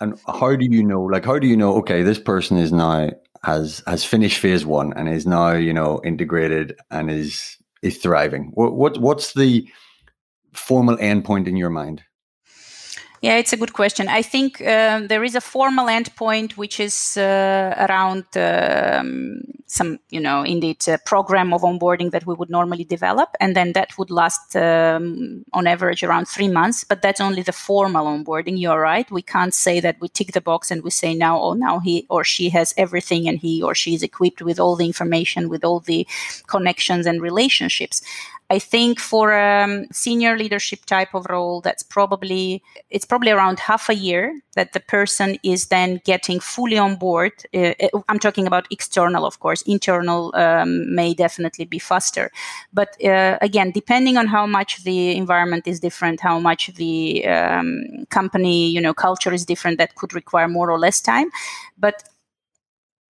And 0.00 0.18
how 0.26 0.56
do 0.56 0.66
you 0.66 0.82
know, 0.82 1.02
like, 1.02 1.24
how 1.24 1.38
do 1.38 1.46
you 1.46 1.56
know, 1.56 1.76
okay, 1.76 2.02
this 2.02 2.18
person 2.18 2.56
is 2.56 2.72
now, 2.72 3.10
has, 3.44 3.82
has 3.86 4.04
finished 4.04 4.38
phase 4.38 4.64
one 4.64 4.92
and 4.94 5.08
is 5.08 5.26
now, 5.26 5.52
you 5.52 5.72
know, 5.72 6.00
integrated 6.04 6.78
and 6.90 7.10
is 7.10 7.56
is 7.82 7.98
thriving? 7.98 8.50
What, 8.54 8.74
what 8.74 8.98
what's 8.98 9.34
the 9.34 9.68
formal 10.52 10.96
endpoint 10.96 11.46
in 11.46 11.56
your 11.56 11.70
mind? 11.70 12.02
Yeah, 13.26 13.38
it's 13.38 13.52
a 13.52 13.56
good 13.56 13.72
question. 13.72 14.06
I 14.06 14.22
think 14.22 14.60
uh, 14.60 15.00
there 15.08 15.24
is 15.24 15.34
a 15.34 15.40
formal 15.40 15.86
endpoint 15.86 16.52
which 16.56 16.78
is 16.78 17.16
uh, 17.16 17.74
around 17.88 18.24
um, 18.36 19.42
some, 19.66 19.98
you 20.10 20.20
know, 20.20 20.44
indeed, 20.44 20.86
a 20.86 20.98
program 20.98 21.52
of 21.52 21.62
onboarding 21.62 22.12
that 22.12 22.24
we 22.24 22.34
would 22.34 22.50
normally 22.50 22.84
develop, 22.84 23.30
and 23.40 23.56
then 23.56 23.72
that 23.72 23.98
would 23.98 24.12
last 24.12 24.54
um, 24.54 25.44
on 25.52 25.66
average 25.66 26.04
around 26.04 26.28
three 26.28 26.46
months. 26.46 26.84
But 26.84 27.02
that's 27.02 27.20
only 27.20 27.42
the 27.42 27.50
formal 27.50 28.06
onboarding. 28.06 28.60
You're 28.60 28.80
right. 28.80 29.10
We 29.10 29.22
can't 29.22 29.52
say 29.52 29.80
that 29.80 29.96
we 30.00 30.08
tick 30.08 30.30
the 30.30 30.40
box 30.40 30.70
and 30.70 30.84
we 30.84 30.90
say 30.90 31.12
now, 31.12 31.40
oh, 31.40 31.54
now 31.54 31.80
he 31.80 32.06
or 32.08 32.22
she 32.22 32.48
has 32.50 32.74
everything, 32.76 33.26
and 33.26 33.40
he 33.40 33.60
or 33.60 33.74
she 33.74 33.92
is 33.94 34.04
equipped 34.04 34.40
with 34.40 34.60
all 34.60 34.76
the 34.76 34.86
information, 34.86 35.48
with 35.48 35.64
all 35.64 35.80
the 35.80 36.06
connections 36.46 37.06
and 37.06 37.20
relationships. 37.20 38.02
I 38.48 38.60
think 38.60 39.00
for 39.00 39.32
a 39.32 39.64
um, 39.64 39.86
senior 39.90 40.36
leadership 40.38 40.84
type 40.84 41.14
of 41.14 41.26
role, 41.28 41.60
that's 41.60 41.82
probably 41.82 42.62
it's 42.90 43.04
probably 43.04 43.32
around 43.32 43.58
half 43.58 43.88
a 43.88 43.94
year 43.94 44.40
that 44.54 44.72
the 44.72 44.80
person 44.80 45.38
is 45.42 45.66
then 45.66 46.00
getting 46.04 46.38
fully 46.38 46.78
on 46.78 46.94
board. 46.96 47.32
Uh, 47.52 47.74
uh, 47.82 48.00
I'm 48.08 48.20
talking 48.20 48.46
about 48.46 48.68
external, 48.70 49.26
of 49.26 49.40
course. 49.40 49.62
Internal 49.62 50.32
um, 50.36 50.94
may 50.94 51.12
definitely 51.12 51.64
be 51.64 51.80
faster, 51.80 52.30
but 52.72 52.96
uh, 53.04 53.36
again, 53.40 53.72
depending 53.72 54.16
on 54.16 54.28
how 54.28 54.46
much 54.46 54.84
the 54.84 55.16
environment 55.16 55.66
is 55.66 55.80
different, 55.80 56.20
how 56.20 56.38
much 56.38 56.72
the 56.74 57.26
um, 57.26 57.82
company 58.10 58.70
you 58.70 58.80
know 58.80 58.94
culture 58.94 59.32
is 59.32 59.44
different, 59.44 59.78
that 59.78 59.96
could 59.96 60.14
require 60.14 60.46
more 60.46 60.70
or 60.70 60.78
less 60.78 61.00
time. 61.00 61.30
But 61.78 62.04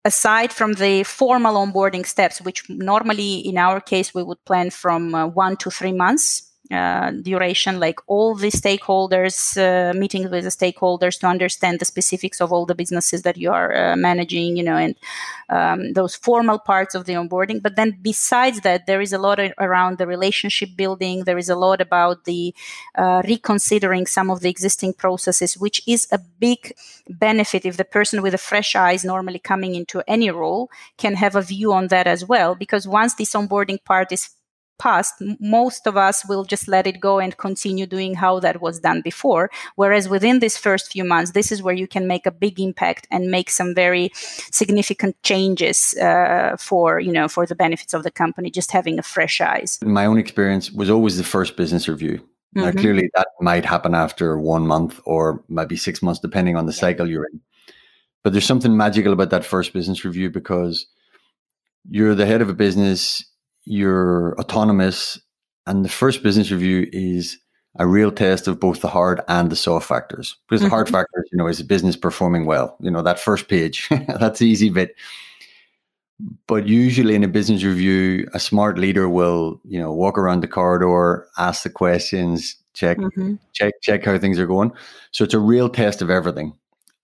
aside 0.05 0.53
from 0.53 0.75
the 0.75 1.03
formal 1.05 1.55
onboarding 1.55 2.07
steps, 2.07 2.41
which 2.41 2.69
normally 2.69 3.39
in 3.39 3.57
our 3.57 3.81
case 3.81 4.15
we 4.15 4.23
would 4.23 4.45
plan 4.45 4.71
from 4.71 5.15
uh, 5.15 5.27
one 5.27 5.57
to 5.57 5.71
three 5.71 5.93
months, 5.93 6.52
uh, 6.73 7.11
duration, 7.23 7.79
like 7.79 8.01
all 8.07 8.35
the 8.35 8.49
stakeholders, 8.49 9.57
uh, 9.57 9.93
meeting 9.93 10.31
with 10.31 10.45
the 10.45 10.51
stakeholders 10.51 11.19
to 11.21 11.27
understand 11.27 11.79
the 11.79 11.85
specifics 11.85 12.41
of 12.41 12.53
all 12.53 12.67
the 12.67 12.75
businesses 12.75 13.23
that 13.23 13.37
you 13.37 13.51
are 13.51 13.75
uh, 13.75 13.97
managing, 13.97 14.57
you 14.57 14.63
know, 14.63 14.77
and 14.77 14.95
um, 15.49 15.93
those 15.93 16.15
formal 16.15 16.59
parts 16.59 16.95
of 16.95 17.05
the 17.05 17.13
onboarding. 17.13 17.63
But 17.63 17.77
then 17.77 17.99
besides 18.01 18.61
that, 18.63 18.87
there 18.87 19.01
is 19.01 19.13
a 19.13 19.19
lot 19.19 19.39
around 19.59 19.99
the 19.99 20.07
relationship 20.07 20.71
building. 20.77 21.25
There 21.25 21.39
is 21.39 21.49
a 21.49 21.57
lot 21.57 21.81
about 21.81 22.25
the 22.25 22.55
uh, 22.95 23.23
reconsidering 23.25 24.07
some 24.07 24.31
of 24.31 24.41
the 24.41 24.51
existing 24.51 24.95
processes, 24.95 25.59
which 25.59 25.83
is 25.87 26.09
a 26.11 26.19
big 26.19 26.75
benefit 27.09 27.67
if 27.67 27.77
the 27.77 27.85
person 27.85 28.23
with 28.23 28.35
a 28.35 28.39
fresh 28.39 28.75
eyes 28.75 29.05
normally 29.05 29.39
coming 29.39 29.75
into 29.75 30.03
any 30.09 30.31
role 30.31 30.71
can 30.97 31.15
have 31.15 31.37
a 31.37 31.43
view 31.43 31.73
on 31.73 31.89
that 31.89 32.07
as 32.07 32.25
well. 32.25 32.55
Because 32.55 32.89
once 32.89 33.15
this 33.15 33.35
onboarding 33.35 33.83
part 33.85 34.13
is 34.13 34.31
past, 34.83 35.15
most 35.39 35.87
of 35.87 35.97
us 35.97 36.27
will 36.29 36.45
just 36.45 36.67
let 36.67 36.87
it 36.87 36.99
go 37.01 37.21
and 37.21 37.37
continue 37.37 37.87
doing 37.87 38.15
how 38.15 38.41
that 38.41 38.61
was 38.61 38.81
done 38.81 39.01
before. 39.01 39.49
Whereas 39.77 40.09
within 40.09 40.41
these 40.41 40.57
first 40.57 40.93
few 40.93 41.05
months, 41.05 41.31
this 41.33 41.53
is 41.53 41.63
where 41.63 41.75
you 41.83 41.87
can 41.87 42.09
make 42.09 42.27
a 42.27 42.33
big 42.45 42.59
impact 42.59 43.07
and 43.11 43.31
make 43.31 43.49
some 43.51 43.75
very 43.75 44.11
significant 44.61 45.15
changes 45.23 45.95
uh, 45.95 46.57
for 46.59 46.99
you 47.07 47.13
know 47.13 47.29
for 47.29 47.47
the 47.47 47.55
benefits 47.55 47.95
of 47.95 48.03
the 48.03 48.11
company. 48.11 48.51
Just 48.51 48.73
having 48.73 48.99
a 48.99 49.03
fresh 49.03 49.41
eyes. 49.41 49.79
My 49.83 50.07
own 50.07 50.19
experience 50.19 50.73
was 50.73 50.91
always 50.91 51.17
the 51.17 51.31
first 51.37 51.57
business 51.57 51.89
review. 51.89 52.19
Mm-hmm. 52.19 52.61
Now, 52.61 52.73
clearly, 52.73 53.11
that 53.15 53.29
might 53.41 53.65
happen 53.65 53.95
after 53.95 54.39
one 54.39 54.67
month 54.67 55.01
or 55.05 55.43
maybe 55.49 55.77
six 55.77 56.03
months, 56.03 56.21
depending 56.21 56.57
on 56.57 56.67
the 56.67 56.73
cycle 56.73 57.09
you're 57.09 57.29
in. 57.33 57.41
But 58.23 58.33
there's 58.33 58.47
something 58.47 58.77
magical 58.77 59.13
about 59.13 59.31
that 59.31 59.45
first 59.45 59.73
business 59.73 60.05
review 60.05 60.31
because 60.31 60.87
you're 61.91 62.15
the 62.15 62.27
head 62.27 62.43
of 62.43 62.49
a 62.49 62.55
business 62.55 63.25
you're 63.65 64.39
autonomous, 64.39 65.21
and 65.67 65.85
the 65.85 65.89
first 65.89 66.23
business 66.23 66.51
review 66.51 66.89
is 66.93 67.39
a 67.79 67.87
real 67.87 68.13
test 68.13 68.49
of 68.49 68.61
both 68.61 68.81
the 68.81 68.89
hard 68.89 69.21
and 69.29 69.51
the 69.51 69.57
soft 69.57 69.89
factors. 69.89 70.37
Because 70.49 70.61
mm-hmm. 70.61 70.67
the 70.67 70.71
hard 70.71 70.87
mm-hmm. 70.87 70.97
factors, 70.97 71.29
you 71.33 71.39
know, 71.39 71.47
is 71.47 71.61
a 71.61 71.65
business 71.65 71.97
performing 71.97 72.45
well. 72.45 72.77
You 72.81 72.91
know, 72.91 73.03
that 73.03 73.19
first 73.19 73.49
page, 73.49 73.89
that's 73.91 74.41
the 74.41 74.47
easy 74.47 74.69
bit. 74.69 74.95
But 76.47 76.69
usually 76.69 77.15
in 77.15 77.25
a 77.25 77.29
business 77.29 77.65
review, 77.65 78.29
a 78.33 78.39
smart 78.39 78.79
leader 78.79 79.09
will, 79.09 79.61
you 79.65 79.79
know, 79.79 79.93
walk 79.93 80.19
around 80.19 80.41
the 80.41 80.49
corridor, 80.49 81.27
ask 81.39 81.63
the 81.65 81.71
questions, 81.71 82.57
check, 82.75 82.99
mm-hmm. 82.99 83.35
check, 83.53 83.75
check 83.83 84.05
how 84.05 84.19
things 84.19 84.39
are 84.39 84.47
going. 84.47 84.73
So 85.11 85.25
it's 85.25 85.35
a 85.35 85.41
real 85.41 85.69
test 85.69 86.03
of 86.03 86.11
everything. 86.11 86.53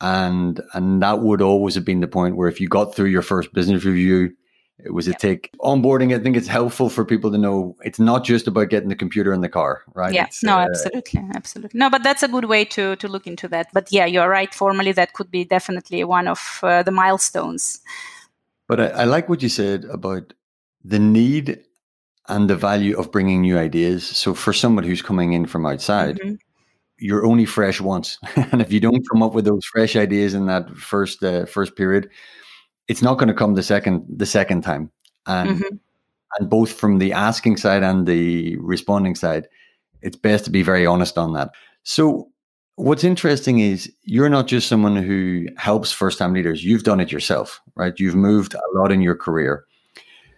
And 0.00 0.60
and 0.74 1.02
that 1.02 1.20
would 1.20 1.42
always 1.42 1.74
have 1.74 1.84
been 1.84 2.00
the 2.00 2.06
point 2.06 2.36
where 2.36 2.48
if 2.48 2.60
you 2.60 2.68
got 2.68 2.94
through 2.94 3.08
your 3.08 3.22
first 3.22 3.52
business 3.52 3.84
review, 3.84 4.32
it 4.84 4.94
was 4.94 5.08
a 5.08 5.14
tick. 5.14 5.50
Onboarding, 5.60 6.14
I 6.14 6.22
think 6.22 6.36
it's 6.36 6.46
helpful 6.46 6.88
for 6.88 7.04
people 7.04 7.32
to 7.32 7.38
know 7.38 7.76
it's 7.82 7.98
not 7.98 8.24
just 8.24 8.46
about 8.46 8.68
getting 8.68 8.88
the 8.88 8.94
computer 8.94 9.32
in 9.32 9.40
the 9.40 9.48
car, 9.48 9.82
right? 9.94 10.14
Yeah, 10.14 10.26
it's, 10.26 10.42
no, 10.42 10.58
uh, 10.58 10.66
absolutely, 10.70 11.22
absolutely. 11.34 11.78
No, 11.78 11.90
but 11.90 12.02
that's 12.02 12.22
a 12.22 12.28
good 12.28 12.44
way 12.44 12.64
to 12.66 12.94
to 12.96 13.08
look 13.08 13.26
into 13.26 13.48
that. 13.48 13.68
But 13.72 13.90
yeah, 13.90 14.06
you're 14.06 14.28
right. 14.28 14.54
Formally, 14.54 14.92
that 14.92 15.14
could 15.14 15.30
be 15.30 15.44
definitely 15.44 16.04
one 16.04 16.28
of 16.28 16.60
uh, 16.62 16.82
the 16.82 16.92
milestones. 16.92 17.80
But 18.68 18.80
I, 18.80 18.86
I 18.86 19.04
like 19.04 19.28
what 19.28 19.42
you 19.42 19.48
said 19.48 19.84
about 19.86 20.32
the 20.84 20.98
need 20.98 21.60
and 22.28 22.48
the 22.48 22.56
value 22.56 22.96
of 22.96 23.10
bringing 23.10 23.40
new 23.40 23.58
ideas. 23.58 24.06
So 24.06 24.34
for 24.34 24.52
someone 24.52 24.84
who's 24.84 25.02
coming 25.02 25.32
in 25.32 25.46
from 25.46 25.66
outside, 25.66 26.20
mm-hmm. 26.20 26.34
you're 26.98 27.26
only 27.26 27.46
fresh 27.46 27.80
once, 27.80 28.18
and 28.36 28.62
if 28.62 28.70
you 28.70 28.78
don't 28.78 29.08
come 29.10 29.24
up 29.24 29.34
with 29.34 29.44
those 29.44 29.64
fresh 29.64 29.96
ideas 29.96 30.34
in 30.34 30.46
that 30.46 30.70
first 30.76 31.24
uh, 31.24 31.46
first 31.46 31.74
period 31.74 32.10
it's 32.88 33.02
not 33.02 33.18
going 33.18 33.28
to 33.28 33.34
come 33.34 33.54
the 33.54 33.62
second 33.62 34.04
the 34.08 34.26
second 34.26 34.62
time. 34.62 34.90
And 35.26 35.50
mm-hmm. 35.50 35.76
and 36.38 36.50
both 36.50 36.72
from 36.72 36.98
the 36.98 37.12
asking 37.12 37.58
side 37.58 37.82
and 37.82 38.06
the 38.06 38.56
responding 38.58 39.14
side 39.14 39.48
it's 40.00 40.16
best 40.16 40.44
to 40.44 40.50
be 40.50 40.62
very 40.62 40.86
honest 40.86 41.18
on 41.18 41.32
that. 41.32 41.50
So 41.82 42.28
what's 42.76 43.02
interesting 43.02 43.58
is 43.58 43.92
you're 44.04 44.28
not 44.28 44.46
just 44.46 44.68
someone 44.68 44.94
who 44.94 45.46
helps 45.56 45.90
first 45.90 46.18
time 46.18 46.32
leaders. 46.32 46.64
You've 46.64 46.84
done 46.84 47.00
it 47.00 47.10
yourself 47.10 47.60
right? 47.78 47.98
You've 47.98 48.16
moved 48.16 48.54
a 48.54 48.78
lot 48.78 48.92
in 48.92 49.00
your 49.00 49.14
career. 49.14 49.64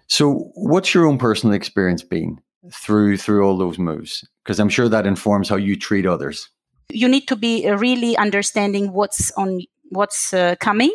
So 0.06 0.50
what's 0.54 0.94
your 0.94 1.06
own 1.06 1.18
personal 1.18 1.54
experience 1.54 2.02
been 2.02 2.38
through 2.72 3.16
through 3.16 3.44
all 3.44 3.56
those 3.56 3.78
moves? 3.78 4.24
Because 4.44 4.60
i'm 4.60 4.68
sure 4.68 4.88
that 4.88 5.06
informs 5.06 5.48
how 5.48 5.56
you 5.56 5.76
treat 5.76 6.06
others. 6.06 6.48
You 6.90 7.08
need 7.08 7.26
to 7.28 7.36
be 7.36 7.68
really 7.70 8.16
understanding 8.16 8.92
what's 8.92 9.30
on 9.32 9.60
what's 9.90 10.32
uh, 10.32 10.54
coming 10.60 10.92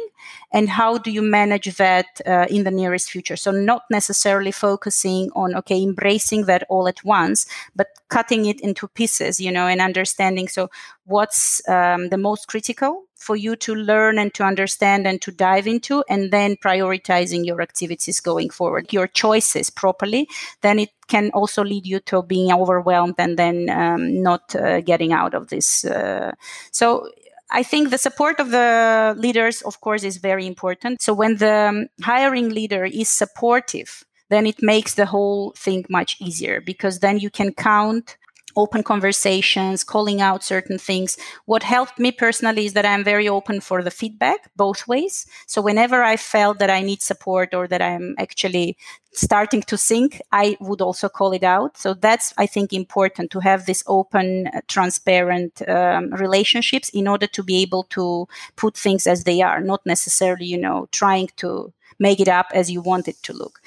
and 0.51 0.69
how 0.69 0.97
do 0.97 1.11
you 1.11 1.21
manage 1.21 1.75
that 1.77 2.21
uh, 2.25 2.45
in 2.49 2.63
the 2.63 2.71
nearest 2.71 3.11
future? 3.11 3.35
So 3.35 3.51
not 3.51 3.83
necessarily 3.91 4.51
focusing 4.51 5.29
on 5.35 5.55
okay 5.55 5.81
embracing 5.81 6.45
that 6.45 6.63
all 6.69 6.87
at 6.87 7.03
once 7.03 7.45
but 7.75 7.87
cutting 8.09 8.45
it 8.45 8.61
into 8.61 8.87
pieces 8.87 9.39
you 9.39 9.51
know 9.51 9.67
and 9.67 9.81
understanding 9.81 10.47
so 10.47 10.69
what's 11.05 11.67
um, 11.67 12.09
the 12.09 12.17
most 12.17 12.47
critical 12.47 13.03
for 13.15 13.35
you 13.35 13.55
to 13.55 13.73
learn 13.73 14.19
and 14.19 14.33
to 14.33 14.43
understand 14.43 15.07
and 15.07 15.21
to 15.21 15.31
dive 15.31 15.65
into 15.67 16.03
and 16.09 16.31
then 16.31 16.55
prioritizing 16.57 17.45
your 17.45 17.61
activities 17.61 18.19
going 18.19 18.49
forward 18.49 18.91
your 18.93 19.07
choices 19.07 19.69
properly 19.69 20.27
then 20.61 20.79
it 20.79 20.89
can 21.07 21.31
also 21.31 21.63
lead 21.63 21.85
you 21.85 21.99
to 21.99 22.21
being 22.23 22.51
overwhelmed 22.51 23.15
and 23.17 23.37
then 23.37 23.69
um, 23.69 24.21
not 24.21 24.55
uh, 24.55 24.81
getting 24.81 25.11
out 25.11 25.33
of 25.33 25.47
this 25.47 25.85
uh, 25.85 26.31
so 26.71 27.09
I 27.51 27.63
think 27.63 27.89
the 27.89 27.97
support 27.97 28.39
of 28.39 28.49
the 28.49 29.15
leaders, 29.17 29.61
of 29.61 29.79
course, 29.81 30.03
is 30.03 30.17
very 30.17 30.45
important. 30.47 31.01
So 31.01 31.13
when 31.13 31.37
the 31.37 31.53
um, 31.69 31.87
hiring 32.01 32.49
leader 32.49 32.85
is 32.85 33.09
supportive, 33.09 34.03
then 34.29 34.45
it 34.45 34.61
makes 34.61 34.95
the 34.95 35.05
whole 35.05 35.53
thing 35.55 35.85
much 35.89 36.17
easier 36.19 36.59
because 36.59 36.99
then 36.99 37.19
you 37.19 37.29
can 37.29 37.53
count 37.53 38.17
open 38.55 38.83
conversations, 38.83 39.83
calling 39.83 40.21
out 40.21 40.43
certain 40.43 40.77
things. 40.77 41.17
What 41.45 41.63
helped 41.63 41.99
me 41.99 42.11
personally 42.11 42.65
is 42.65 42.73
that 42.73 42.85
I'm 42.85 43.03
very 43.03 43.27
open 43.27 43.61
for 43.61 43.83
the 43.83 43.91
feedback 43.91 44.49
both 44.55 44.87
ways. 44.87 45.25
So 45.47 45.61
whenever 45.61 46.03
I 46.03 46.17
felt 46.17 46.59
that 46.59 46.69
I 46.69 46.81
need 46.81 47.01
support 47.01 47.53
or 47.53 47.67
that 47.67 47.81
I'm 47.81 48.15
actually 48.17 48.77
starting 49.13 49.61
to 49.63 49.77
sink, 49.77 50.21
I 50.31 50.57
would 50.59 50.81
also 50.81 51.09
call 51.09 51.31
it 51.31 51.43
out. 51.43 51.77
So 51.77 51.93
that's, 51.93 52.33
I 52.37 52.45
think, 52.45 52.73
important 52.73 53.31
to 53.31 53.39
have 53.39 53.65
this 53.65 53.83
open, 53.87 54.47
uh, 54.47 54.61
transparent 54.67 55.67
um, 55.69 56.11
relationships 56.11 56.89
in 56.89 57.07
order 57.07 57.27
to 57.27 57.43
be 57.43 57.61
able 57.61 57.83
to 57.91 58.27
put 58.55 58.75
things 58.75 59.07
as 59.07 59.23
they 59.23 59.41
are, 59.41 59.61
not 59.61 59.85
necessarily, 59.85 60.45
you 60.45 60.57
know, 60.57 60.87
trying 60.91 61.29
to 61.37 61.73
make 61.99 62.19
it 62.19 62.27
up 62.27 62.47
as 62.53 62.69
you 62.71 62.81
want 62.81 63.07
it 63.07 63.21
to 63.23 63.33
look. 63.33 63.61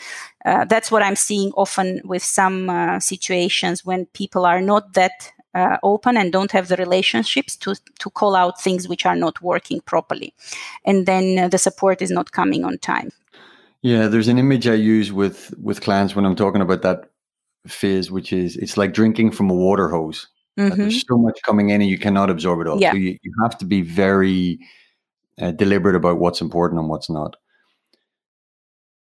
Uh, 0.45 0.65
that's 0.65 0.91
what 0.91 1.03
I'm 1.03 1.17
seeing 1.17 1.53
often 1.53 2.01
with 2.05 2.23
some 2.23 2.71
uh, 2.71 3.01
situations 3.01 3.85
when 3.85 4.07
people 4.07 4.47
are 4.47 4.61
not 4.61 4.95
that 4.95 5.33
uh, 5.55 5.79
open 5.83 6.17
and 6.17 6.33
don't 6.33 6.53
have 6.53 6.69
the 6.69 6.77
relationships 6.77 7.57
to 7.57 7.75
to 7.99 8.11
call 8.11 8.37
out 8.37 8.61
things 8.61 8.89
which 8.89 9.07
are 9.07 9.17
not 9.17 9.41
working 9.43 9.81
properly, 9.81 10.35
and 10.85 11.07
then 11.07 11.39
uh, 11.39 11.49
the 11.49 11.59
support 11.59 12.03
is 12.03 12.11
not 12.11 12.33
coming 12.33 12.65
on 12.65 12.79
time. 12.79 13.11
Yeah, 13.83 14.09
there's 14.09 14.29
an 14.29 14.39
image 14.39 14.67
I 14.67 14.75
use 14.75 15.13
with 15.13 15.55
with 15.63 15.81
clients 15.81 16.15
when 16.15 16.25
I'm 16.25 16.37
talking 16.37 16.63
about 16.63 16.83
that 16.83 17.11
phase, 17.67 18.11
which 18.11 18.33
is 18.33 18.57
it's 18.57 18.77
like 18.77 18.93
drinking 18.93 19.33
from 19.33 19.51
a 19.51 19.55
water 19.55 19.89
hose. 19.89 20.29
Mm-hmm. 20.59 20.77
There's 20.77 21.07
so 21.07 21.17
much 21.17 21.41
coming 21.45 21.71
in 21.71 21.81
and 21.81 21.91
you 21.91 21.99
cannot 21.99 22.31
absorb 22.31 22.61
it 22.61 22.67
all. 22.67 22.81
Yeah. 22.81 22.91
So 22.91 22.97
you, 22.99 23.17
you 23.23 23.33
have 23.43 23.57
to 23.59 23.65
be 23.65 23.83
very 23.83 24.59
uh, 25.41 25.53
deliberate 25.53 25.95
about 25.95 26.19
what's 26.19 26.41
important 26.41 26.81
and 26.81 26.89
what's 26.89 27.09
not. 27.09 27.37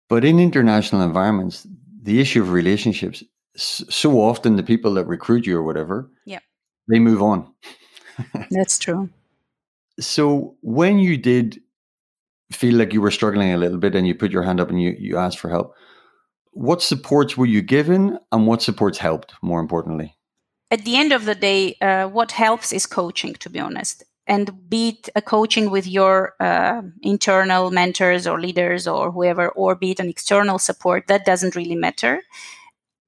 But 0.10 0.24
in 0.24 0.40
international 0.40 1.02
environments, 1.02 1.68
the 2.02 2.20
issue 2.22 2.42
of 2.42 2.52
relationships, 2.52 3.24
so 3.56 4.22
often 4.22 4.56
the 4.56 4.64
people 4.64 4.94
that 4.94 5.06
recruit 5.06 5.46
you 5.46 5.58
or 5.58 5.64
whatever, 5.64 6.10
yeah, 6.26 6.40
they 6.88 7.00
move 7.00 7.22
on. 7.22 7.54
That's 8.52 8.80
true. 8.80 9.10
So 10.00 10.56
when 10.62 11.00
you 11.00 11.18
did 11.18 11.60
feel 12.52 12.76
like 12.76 12.94
you 12.94 13.02
were 13.02 13.12
struggling 13.12 13.52
a 13.52 13.58
little 13.58 13.78
bit 13.78 13.96
and 13.96 14.08
you 14.08 14.16
put 14.16 14.32
your 14.32 14.44
hand 14.44 14.62
up 14.62 14.70
and 14.70 14.82
you, 14.82 14.96
you 14.98 15.18
asked 15.18 15.40
for 15.40 15.50
help, 15.50 15.74
what 16.52 16.82
supports 16.82 17.36
were 17.36 17.46
you 17.46 17.62
given 17.62 18.20
and 18.32 18.48
what 18.48 18.62
supports 18.62 19.00
helped, 19.00 19.34
more 19.42 19.60
importantly? 19.60 20.16
At 20.72 20.86
the 20.86 20.98
end 20.98 21.12
of 21.12 21.26
the 21.26 21.36
day, 21.36 21.76
uh, 21.82 22.08
what 22.08 22.32
helps 22.32 22.72
is 22.72 22.86
coaching, 22.86 23.34
to 23.36 23.50
be 23.50 23.60
honest 23.60 24.04
and 24.28 24.70
be 24.70 24.90
it 24.90 25.10
a 25.16 25.22
coaching 25.22 25.72
with 25.72 25.88
your 25.88 26.36
uh, 26.40 26.82
internal 27.02 27.72
mentors 27.72 28.28
or 28.28 28.40
leaders 28.40 28.88
or 28.88 29.12
whoever, 29.12 29.50
or 29.50 29.76
be 29.76 29.92
it 29.92 30.00
an 30.00 30.10
external 30.10 30.60
support, 30.60 31.08
that 31.08 31.26
doesn't 31.26 31.56
really 31.56 31.76
matter. 31.76 32.22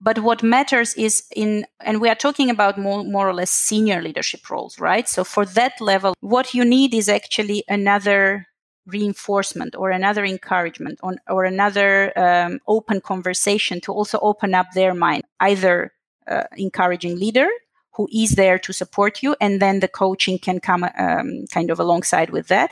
But 0.01 0.19
what 0.19 0.41
matters 0.41 0.93
is 0.93 1.23
in, 1.35 1.65
and 1.81 1.99
we 1.99 2.07
are 2.07 2.15
talking 2.15 2.49
about 2.49 2.77
more, 2.77 3.03
more 3.03 3.27
or 3.27 3.33
less 3.33 3.51
senior 3.51 4.01
leadership 4.01 4.49
roles, 4.49 4.79
right? 4.79 5.07
So 5.09 5.25
for 5.25 5.45
that 5.45 5.81
level, 5.81 6.15
what 6.21 6.53
you 6.53 6.63
need 6.63 6.93
is 6.93 7.09
actually 7.09 7.65
another 7.67 8.47
reinforcement 8.87 9.75
or 9.75 9.91
another 9.91 10.23
encouragement 10.23 10.99
on, 11.03 11.19
or 11.27 11.43
another 11.43 12.17
um, 12.17 12.59
open 12.65 13.01
conversation 13.01 13.81
to 13.81 13.91
also 13.91 14.17
open 14.21 14.55
up 14.55 14.67
their 14.73 14.93
mind, 14.93 15.23
either 15.41 15.91
uh, 16.27 16.43
encouraging 16.55 17.19
leader 17.19 17.49
who 17.95 18.07
is 18.13 18.31
there 18.31 18.59
to 18.59 18.73
support 18.73 19.21
you 19.23 19.35
and 19.41 19.61
then 19.61 19.79
the 19.79 19.87
coaching 19.87 20.37
can 20.37 20.59
come 20.59 20.85
um, 20.97 21.45
kind 21.51 21.69
of 21.69 21.79
alongside 21.79 22.29
with 22.29 22.47
that 22.47 22.71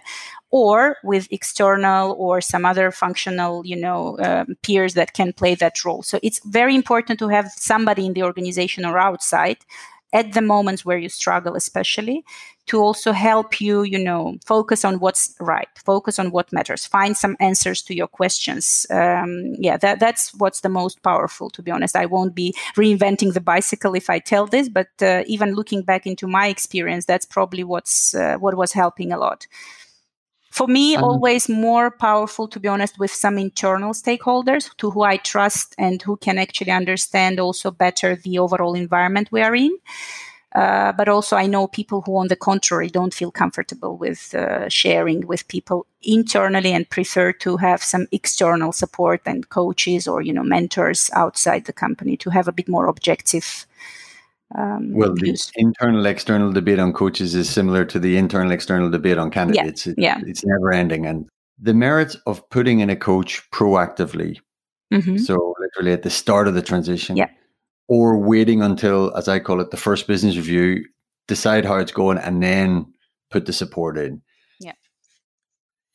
or 0.50 0.98
with 1.04 1.28
external 1.32 2.16
or 2.18 2.40
some 2.40 2.66
other 2.66 2.92
functional 2.92 3.66
you 3.66 3.76
know 3.76 4.18
um, 4.20 4.56
peers 4.64 4.94
that 4.94 5.14
can 5.14 5.34
play 5.34 5.56
that 5.56 5.84
role. 5.84 6.04
So 6.04 6.20
it's 6.24 6.40
very 6.46 6.76
important 6.76 7.20
to 7.20 7.28
have 7.28 7.52
somebody 7.52 8.06
in 8.06 8.14
the 8.14 8.24
organization 8.24 8.86
or 8.86 8.98
outside 8.98 9.58
at 10.14 10.34
the 10.34 10.42
moments 10.42 10.86
where 10.86 10.98
you 10.98 11.10
struggle 11.10 11.56
especially 11.56 12.24
to 12.68 12.80
also 12.80 13.12
help 13.12 13.60
you 13.60 13.84
you 13.84 13.98
know 13.98 14.38
focus 14.46 14.86
on 14.86 15.00
what's 15.00 15.36
right 15.40 15.70
focus 15.84 16.20
on 16.20 16.32
what 16.32 16.52
matters 16.54 16.86
find 16.86 17.18
some 17.18 17.36
answers 17.40 17.82
to 17.82 17.96
your 17.96 18.08
questions. 18.08 18.86
Um, 18.90 19.56
yeah 19.58 19.78
that, 19.78 20.00
that's 20.00 20.34
what's 20.36 20.62
the 20.62 20.70
most 20.70 21.02
powerful 21.02 21.50
to 21.52 21.62
be 21.62 21.72
honest. 21.72 21.96
I 21.96 22.06
won't 22.06 22.36
be 22.36 22.54
reinventing 22.76 23.34
the 23.34 23.42
bicycle 23.42 23.96
if 23.96 24.10
i 24.10 24.20
tell 24.20 24.46
this 24.46 24.70
but 24.70 24.90
uh, 25.02 25.24
even 25.28 25.56
looking 25.56 25.82
back 25.82 26.06
into 26.06 26.28
my 26.28 26.48
experience 26.48 27.06
that's 27.06 27.26
probably 27.26 27.64
what's 27.64 28.14
uh, 28.14 28.38
what 28.38 28.56
was 28.56 28.74
helping 28.74 29.12
a 29.12 29.18
lot. 29.18 29.48
For 30.50 30.68
me 30.68 30.96
um, 30.96 31.04
always 31.04 31.48
more 31.50 31.92
powerful 31.92 32.48
to 32.48 32.60
be 32.60 32.68
honest 32.68 32.98
with 33.00 33.12
some 33.12 33.38
internal 33.38 33.94
stakeholders 33.94 34.76
to 34.78 34.92
who 34.92 35.04
i 35.04 35.18
trust 35.18 35.76
and 35.78 36.02
who 36.02 36.18
can 36.18 36.38
actually 36.38 36.72
understand 36.72 37.40
also 37.40 37.72
better 37.72 38.16
the 38.16 38.40
overall 38.40 38.74
environment 38.74 39.30
we 39.32 39.42
are 39.42 39.56
in 39.56 39.78
uh, 40.58 40.92
but 40.94 41.08
also 41.08 41.36
i 41.36 41.48
know 41.48 41.68
people 41.68 42.02
who 42.02 42.18
on 42.18 42.28
the 42.28 42.36
contrary 42.36 42.90
don't 42.90 43.14
feel 43.14 43.32
comfortable 43.32 43.96
with 43.98 44.34
uh, 44.34 44.68
sharing 44.70 45.26
with 45.28 45.48
people 45.48 45.86
internally 46.02 46.74
and 46.74 46.90
prefer 46.90 47.32
to 47.32 47.58
have 47.58 47.82
some 47.84 48.08
external 48.12 48.72
support 48.72 49.22
and 49.26 49.50
coaches 49.50 50.08
or 50.08 50.22
you 50.22 50.34
know 50.34 50.44
mentors 50.44 51.10
outside 51.14 51.66
the 51.66 51.74
company 51.74 52.18
to 52.18 52.30
have 52.30 52.48
a 52.48 52.58
bit 52.60 52.68
more 52.68 52.88
objective 52.88 53.68
um, 54.56 54.94
well, 54.94 55.14
the 55.14 55.38
internal 55.58 56.06
external 56.06 56.54
debate 56.54 56.80
on 56.80 56.94
coaches 56.94 57.36
is 57.36 57.50
similar 57.50 57.84
to 57.86 58.00
the 58.00 58.16
internal 58.16 58.52
external 58.52 58.90
debate 58.90 59.18
on 59.18 59.30
candidates. 59.30 59.86
Yeah, 59.86 59.92
it, 59.92 60.00
yeah. 60.00 60.22
It's 60.26 60.46
never 60.46 60.72
ending. 60.72 61.06
And 61.06 61.28
the 61.60 61.74
merits 61.74 62.16
of 62.26 62.50
putting 62.50 62.80
in 62.80 62.90
a 62.90 62.96
coach 62.96 63.44
proactively, 63.52 64.40
mm-hmm. 64.94 65.18
so 65.18 65.54
literally 65.60 65.92
at 65.92 66.04
the 66.04 66.10
start 66.10 66.48
of 66.48 66.54
the 66.54 66.62
transition, 66.62 67.18
yeah. 67.18 67.30
Or 67.88 68.17
waiting 68.17 68.62
until, 68.62 69.15
as 69.15 69.27
I 69.27 69.39
call 69.39 69.62
it, 69.62 69.72
the 69.72 69.77
first 69.77 70.08
business 70.08 70.36
review, 70.36 70.86
decide 71.27 71.65
how 71.65 71.77
it's 71.77 71.91
going, 71.91 72.17
and 72.17 72.41
then 72.41 72.86
put 73.29 73.46
the 73.46 73.53
support 73.53 73.98
in. 73.98 74.22
Yeah. 74.60 74.74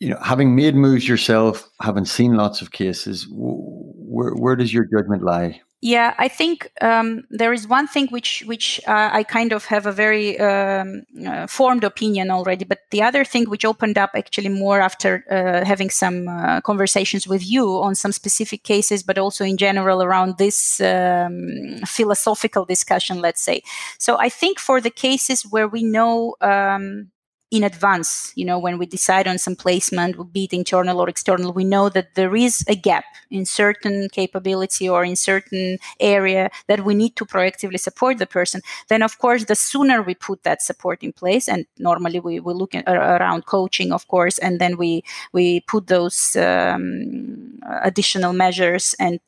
You 0.01 0.11
know, 0.11 0.19
having 0.23 0.57
made 0.57 0.75
moves 0.75 1.09
yourself, 1.09 1.69
having 1.81 2.05
seen 2.05 2.35
lots 2.35 2.63
of 2.63 2.73
cases, 2.73 3.27
where, 3.31 4.33
where 4.35 4.57
does 4.57 4.73
your 4.73 4.85
judgment 4.85 5.23
lie? 5.23 5.61
Yeah, 5.85 6.15
I 6.17 6.29
think 6.29 6.71
um, 6.81 7.25
there 7.29 7.53
is 7.53 7.67
one 7.67 7.89
thing 7.89 8.07
which 8.11 8.45
which 8.47 8.81
uh, 8.87 9.11
I 9.13 9.25
kind 9.25 9.53
of 9.53 9.65
have 9.65 9.85
a 9.85 9.91
very 9.91 10.39
um, 10.39 11.03
uh, 11.27 11.49
formed 11.49 11.83
opinion 11.83 12.31
already, 12.31 12.65
but 12.65 12.79
the 12.93 13.03
other 13.03 13.25
thing 13.25 13.51
which 13.51 13.65
opened 13.65 13.99
up 13.99 14.11
actually 14.15 14.51
more 14.51 14.81
after 14.81 15.25
uh, 15.29 15.65
having 15.67 15.91
some 15.91 16.29
uh, 16.29 16.61
conversations 16.61 17.27
with 17.27 17.45
you 17.45 17.83
on 17.83 17.97
some 17.97 18.13
specific 18.13 18.63
cases, 18.63 19.03
but 19.03 19.19
also 19.19 19.45
in 19.45 19.57
general 19.57 20.05
around 20.05 20.39
this 20.39 20.81
um, 20.81 21.81
philosophical 21.85 22.65
discussion, 22.65 23.21
let's 23.21 23.43
say. 23.43 23.61
So 23.99 24.17
I 24.21 24.29
think 24.29 24.61
for 24.61 24.81
the 24.81 24.91
cases 24.91 25.43
where 25.43 25.67
we 25.67 25.83
know 25.83 26.37
um, 26.41 27.12
in 27.53 27.63
advance 27.63 28.33
you 28.35 28.45
know 28.45 28.59
when 28.59 28.79
we 28.79 28.87
decide 28.87 29.29
on 29.29 29.39
some 29.39 29.55
placement 29.55 30.33
be 30.33 30.45
it 30.45 30.53
internal 30.53 31.01
or 31.01 31.09
external 31.09 31.53
we 31.53 31.65
know 31.65 31.89
that 31.89 32.15
there 32.15 32.35
is 32.35 32.65
a 32.67 32.75
gap 32.75 33.05
in 33.31 33.45
certain 33.45 34.09
capability 34.11 34.89
or 34.89 35.05
in 35.05 35.15
certain 35.15 35.79
area 36.01 36.51
that 36.67 36.85
we 36.85 36.95
need 36.95 37.15
to 37.15 37.27
proactively 37.27 37.79
support 37.79 38.17
the 38.19 38.27
person 38.27 38.61
then 38.89 39.03
of 39.03 39.19
course 39.19 39.45
the 39.45 39.55
sooner 39.55 40.03
we 40.03 40.15
put 40.15 40.43
that 40.45 40.63
support 40.63 41.03
in 41.03 41.13
place 41.13 41.47
and 41.47 41.67
normally 41.79 42.19
we 42.19 42.41
will 42.41 42.57
look 42.57 42.75
at, 42.75 42.89
around 42.89 43.45
coaching 43.45 43.93
of 43.93 44.09
course 44.09 44.39
and 44.39 44.59
then 44.59 44.77
we 44.79 45.05
we 45.33 45.61
put 45.61 45.87
those 45.89 46.35
um, 46.37 47.61
additional 47.83 48.33
measures 48.33 48.95
and 48.99 49.21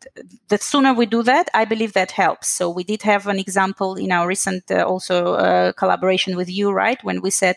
the 0.49 0.59
sooner 0.59 0.95
we 0.95 1.05
do 1.05 1.23
that 1.23 1.49
i 1.53 1.65
believe 1.65 1.93
that 1.93 2.11
helps. 2.11 2.49
So 2.49 2.71
we 2.71 2.85
did 2.85 3.03
have 3.03 3.27
an 3.27 3.39
example 3.39 3.95
in 3.97 4.13
our 4.13 4.27
recent 4.27 4.71
uh, 4.71 4.85
also 4.85 5.35
uh, 5.35 5.73
collaboration 5.73 6.37
with 6.37 6.49
you 6.49 6.71
right 6.71 7.03
when 7.03 7.21
we 7.21 7.31
said 7.31 7.57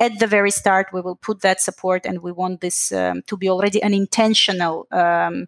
at 0.00 0.18
the 0.18 0.26
very 0.26 0.50
start 0.50 0.88
we 0.92 1.00
will 1.00 1.16
put 1.16 1.40
that 1.42 1.60
support 1.60 2.04
and 2.04 2.22
we 2.22 2.32
want 2.32 2.60
this 2.60 2.92
um, 2.92 3.22
to 3.26 3.36
be 3.36 3.48
already 3.48 3.82
an 3.82 3.94
intentional 3.94 4.86
um, 4.90 5.46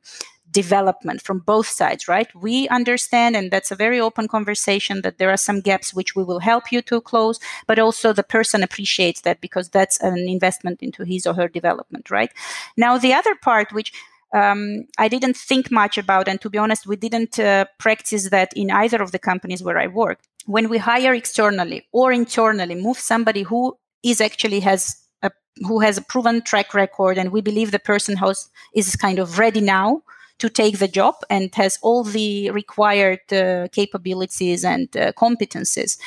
development 0.50 1.20
from 1.20 1.40
both 1.40 1.66
sides 1.66 2.08
right 2.08 2.34
we 2.34 2.68
understand 2.68 3.36
and 3.36 3.50
that's 3.50 3.70
a 3.70 3.76
very 3.76 4.00
open 4.00 4.28
conversation 4.28 5.02
that 5.02 5.18
there 5.18 5.30
are 5.30 5.36
some 5.36 5.60
gaps 5.60 5.92
which 5.92 6.14
we 6.14 6.22
will 6.22 6.38
help 6.38 6.70
you 6.70 6.80
to 6.80 7.00
close 7.00 7.38
but 7.66 7.78
also 7.78 8.12
the 8.12 8.22
person 8.22 8.62
appreciates 8.62 9.22
that 9.22 9.40
because 9.40 9.68
that's 9.68 10.00
an 10.00 10.28
investment 10.28 10.82
into 10.82 11.04
his 11.04 11.26
or 11.26 11.34
her 11.34 11.48
development 11.48 12.10
right 12.10 12.30
now 12.76 12.96
the 12.96 13.12
other 13.12 13.34
part 13.34 13.72
which 13.72 13.92
um, 14.32 14.86
I 14.98 15.08
didn't 15.08 15.36
think 15.36 15.70
much 15.70 15.96
about, 15.98 16.28
and 16.28 16.40
to 16.40 16.50
be 16.50 16.58
honest, 16.58 16.86
we 16.86 16.96
didn't 16.96 17.38
uh, 17.38 17.66
practice 17.78 18.28
that 18.30 18.52
in 18.54 18.70
either 18.70 19.00
of 19.00 19.12
the 19.12 19.18
companies 19.18 19.62
where 19.62 19.78
I 19.78 19.86
work. 19.86 20.18
When 20.46 20.68
we 20.68 20.78
hire 20.78 21.14
externally 21.14 21.86
or 21.92 22.12
internally, 22.12 22.74
move 22.74 22.98
somebody 22.98 23.42
who 23.42 23.78
is 24.10 24.20
actually 24.20 24.60
has 24.60 24.96
a, 25.22 25.30
who 25.66 25.80
has 25.80 25.98
a 25.98 26.02
proven 26.02 26.42
track 26.42 26.74
record 26.74 27.18
and 27.18 27.32
we 27.32 27.40
believe 27.40 27.70
the 27.70 27.78
person 27.78 28.16
has 28.16 28.48
is 28.74 28.96
kind 28.96 29.18
of 29.18 29.38
ready 29.38 29.60
now 29.60 30.02
to 30.38 30.48
take 30.48 30.78
the 30.78 30.88
job 30.88 31.14
and 31.30 31.54
has 31.54 31.78
all 31.82 32.04
the 32.04 32.50
required 32.50 33.32
uh, 33.32 33.68
capabilities 33.72 34.64
and 34.64 34.94
uh, 34.96 35.12
competencies. 35.12 35.98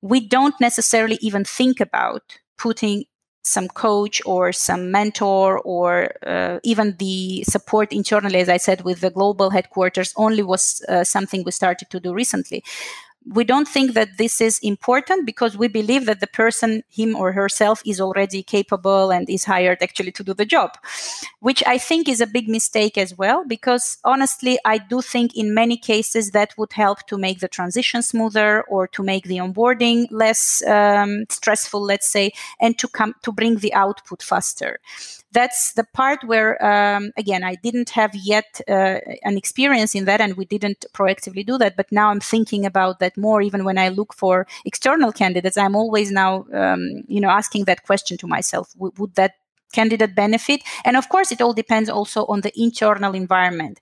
We 0.00 0.20
don't 0.20 0.58
necessarily 0.60 1.18
even 1.20 1.44
think 1.44 1.80
about 1.80 2.38
putting 2.56 3.04
some 3.46 3.68
coach 3.68 4.20
or 4.26 4.52
some 4.52 4.90
mentor 4.90 5.60
or 5.60 6.10
uh, 6.26 6.58
even 6.64 6.96
the 6.98 7.44
support 7.44 7.92
internally 7.92 8.40
as 8.40 8.48
i 8.48 8.56
said 8.56 8.82
with 8.82 9.00
the 9.00 9.10
global 9.10 9.50
headquarters 9.50 10.12
only 10.16 10.42
was 10.42 10.84
uh, 10.88 11.04
something 11.04 11.44
we 11.44 11.52
started 11.52 11.88
to 11.88 12.00
do 12.00 12.12
recently 12.12 12.64
we 13.32 13.44
don't 13.44 13.68
think 13.68 13.94
that 13.94 14.18
this 14.18 14.40
is 14.40 14.58
important 14.62 15.26
because 15.26 15.56
we 15.56 15.68
believe 15.68 16.06
that 16.06 16.20
the 16.20 16.26
person 16.26 16.82
him 16.88 17.16
or 17.16 17.32
herself 17.32 17.82
is 17.84 18.00
already 18.00 18.42
capable 18.42 19.10
and 19.10 19.28
is 19.28 19.44
hired 19.44 19.82
actually 19.82 20.12
to 20.12 20.22
do 20.22 20.34
the 20.34 20.44
job 20.44 20.70
which 21.40 21.62
i 21.66 21.78
think 21.78 22.08
is 22.08 22.20
a 22.20 22.26
big 22.26 22.48
mistake 22.48 22.96
as 22.96 23.16
well 23.16 23.44
because 23.46 23.98
honestly 24.04 24.58
i 24.64 24.78
do 24.78 25.00
think 25.00 25.36
in 25.36 25.54
many 25.54 25.76
cases 25.76 26.30
that 26.30 26.54
would 26.56 26.72
help 26.72 27.06
to 27.06 27.18
make 27.18 27.40
the 27.40 27.48
transition 27.48 28.02
smoother 28.02 28.62
or 28.64 28.86
to 28.86 29.02
make 29.02 29.24
the 29.24 29.38
onboarding 29.38 30.06
less 30.10 30.62
um, 30.66 31.24
stressful 31.28 31.80
let's 31.80 32.08
say 32.08 32.32
and 32.60 32.78
to 32.78 32.88
come 32.88 33.14
to 33.22 33.32
bring 33.32 33.56
the 33.58 33.74
output 33.74 34.22
faster. 34.22 34.78
That's 35.32 35.72
the 35.74 35.84
part 35.84 36.24
where 36.24 36.52
um, 36.64 37.12
again 37.16 37.44
i 37.44 37.56
didn't 37.56 37.90
have 37.90 38.14
yet 38.14 38.60
uh, 38.68 39.00
an 39.22 39.36
experience 39.36 39.94
in 39.94 40.04
that 40.06 40.20
and 40.20 40.36
we 40.36 40.44
didn't 40.46 40.86
proactively 40.92 41.44
do 41.44 41.58
that 41.58 41.76
but 41.76 41.92
now 41.92 42.08
i'm 42.10 42.20
thinking 42.20 42.64
about 42.64 43.00
that 43.00 43.15
more 43.16 43.42
even 43.42 43.64
when 43.64 43.78
i 43.78 43.88
look 43.88 44.14
for 44.14 44.46
external 44.64 45.12
candidates 45.12 45.56
i'm 45.56 45.76
always 45.76 46.10
now 46.10 46.44
um, 46.52 47.02
you 47.08 47.20
know 47.20 47.30
asking 47.30 47.64
that 47.64 47.82
question 47.84 48.16
to 48.16 48.26
myself 48.26 48.72
w- 48.74 48.92
would 48.98 49.14
that 49.14 49.32
candidate 49.72 50.14
benefit? 50.14 50.62
And 50.84 50.96
of 50.96 51.08
course 51.08 51.32
it 51.32 51.40
all 51.40 51.52
depends 51.52 51.90
also 51.90 52.24
on 52.26 52.40
the 52.40 52.52
internal 52.56 53.14
environment 53.14 53.80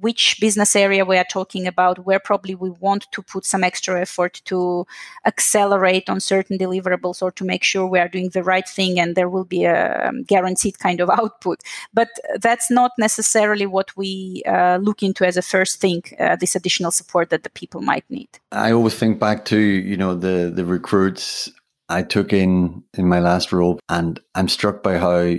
which 0.00 0.38
business 0.40 0.74
area 0.74 1.04
we 1.04 1.16
are 1.16 1.26
talking 1.30 1.66
about, 1.66 2.04
where 2.04 2.18
probably 2.18 2.54
we 2.54 2.70
want 2.70 3.06
to 3.12 3.22
put 3.22 3.44
some 3.44 3.62
extra 3.62 4.00
effort 4.00 4.40
to 4.44 4.86
accelerate 5.24 6.08
on 6.08 6.20
certain 6.20 6.58
deliverables 6.58 7.22
or 7.22 7.30
to 7.30 7.44
make 7.44 7.62
sure 7.62 7.86
we 7.86 7.98
are 7.98 8.08
doing 8.08 8.28
the 8.30 8.42
right 8.42 8.68
thing 8.68 8.98
and 8.98 9.14
there 9.14 9.28
will 9.28 9.44
be 9.44 9.64
a 9.64 10.08
um, 10.08 10.22
guaranteed 10.24 10.78
kind 10.78 11.00
of 11.00 11.10
output. 11.20 11.60
But 11.92 12.08
that's 12.40 12.70
not 12.70 12.92
necessarily 12.98 13.66
what 13.66 13.96
we 13.96 14.42
uh, 14.46 14.78
look 14.82 15.02
into 15.02 15.26
as 15.26 15.36
a 15.36 15.42
first 15.42 15.80
thing, 15.80 16.02
uh, 16.18 16.36
this 16.36 16.56
additional 16.56 16.90
support 16.90 17.30
that 17.30 17.44
the 17.44 17.50
people 17.50 17.80
might 17.80 18.04
need. 18.10 18.28
I 18.52 18.72
always 18.72 18.94
think 18.94 19.18
back 19.20 19.44
to, 19.46 19.58
you 19.58 19.96
know, 19.96 20.14
the, 20.14 20.50
the 20.54 20.64
recruits 20.64 21.50
I 21.88 22.02
took 22.02 22.32
in 22.32 22.82
in 22.94 23.08
my 23.08 23.20
last 23.20 23.52
role 23.52 23.78
and 23.88 24.18
I'm 24.34 24.48
struck 24.48 24.82
by 24.82 24.98
how 24.98 25.36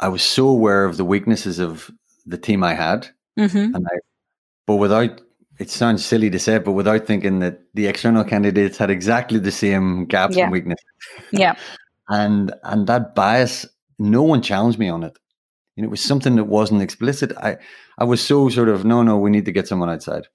I 0.00 0.08
was 0.08 0.22
so 0.22 0.48
aware 0.48 0.84
of 0.84 0.96
the 0.96 1.04
weaknesses 1.04 1.58
of 1.58 1.90
the 2.26 2.36
team 2.36 2.62
I 2.62 2.74
had 2.74 3.08
Mm-hmm. 3.38 3.74
And 3.74 3.86
I, 3.86 3.98
but 4.66 4.76
without, 4.76 5.20
it 5.58 5.70
sounds 5.70 6.04
silly 6.04 6.30
to 6.30 6.38
say 6.38 6.56
it, 6.56 6.64
but 6.64 6.72
without 6.72 7.06
thinking 7.06 7.38
that 7.40 7.60
the 7.74 7.86
external 7.86 8.24
candidates 8.24 8.78
had 8.78 8.90
exactly 8.90 9.38
the 9.38 9.52
same 9.52 10.06
gaps 10.06 10.36
yeah. 10.36 10.44
and 10.44 10.52
weaknesses. 10.52 10.84
Yeah. 11.30 11.56
and 12.08 12.52
and 12.62 12.86
that 12.86 13.14
bias, 13.14 13.66
no 13.98 14.22
one 14.22 14.42
challenged 14.42 14.78
me 14.78 14.88
on 14.88 15.02
it. 15.02 15.18
And 15.76 15.84
it 15.84 15.88
was 15.88 16.00
something 16.00 16.36
that 16.36 16.44
wasn't 16.44 16.82
explicit. 16.82 17.32
I 17.36 17.58
I 17.98 18.04
was 18.04 18.22
so 18.22 18.48
sort 18.48 18.68
of 18.68 18.84
no, 18.84 19.02
no, 19.02 19.18
we 19.18 19.30
need 19.30 19.44
to 19.44 19.52
get 19.52 19.68
someone 19.68 19.90
outside. 19.90 20.26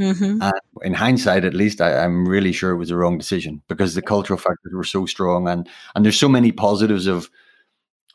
Mm-hmm. 0.00 0.42
And 0.42 0.52
in 0.82 0.94
hindsight, 0.94 1.44
at 1.44 1.54
least, 1.54 1.80
I, 1.80 2.04
am 2.04 2.26
really 2.28 2.52
sure 2.52 2.72
it 2.72 2.78
was 2.78 2.88
the 2.88 2.96
wrong 2.96 3.16
decision 3.16 3.62
because 3.68 3.94
the 3.94 4.02
cultural 4.02 4.38
factors 4.38 4.72
were 4.72 4.84
so 4.84 5.06
strong, 5.06 5.48
and 5.48 5.68
and 5.94 6.04
there's 6.04 6.18
so 6.18 6.28
many 6.28 6.50
positives 6.52 7.06
of 7.06 7.30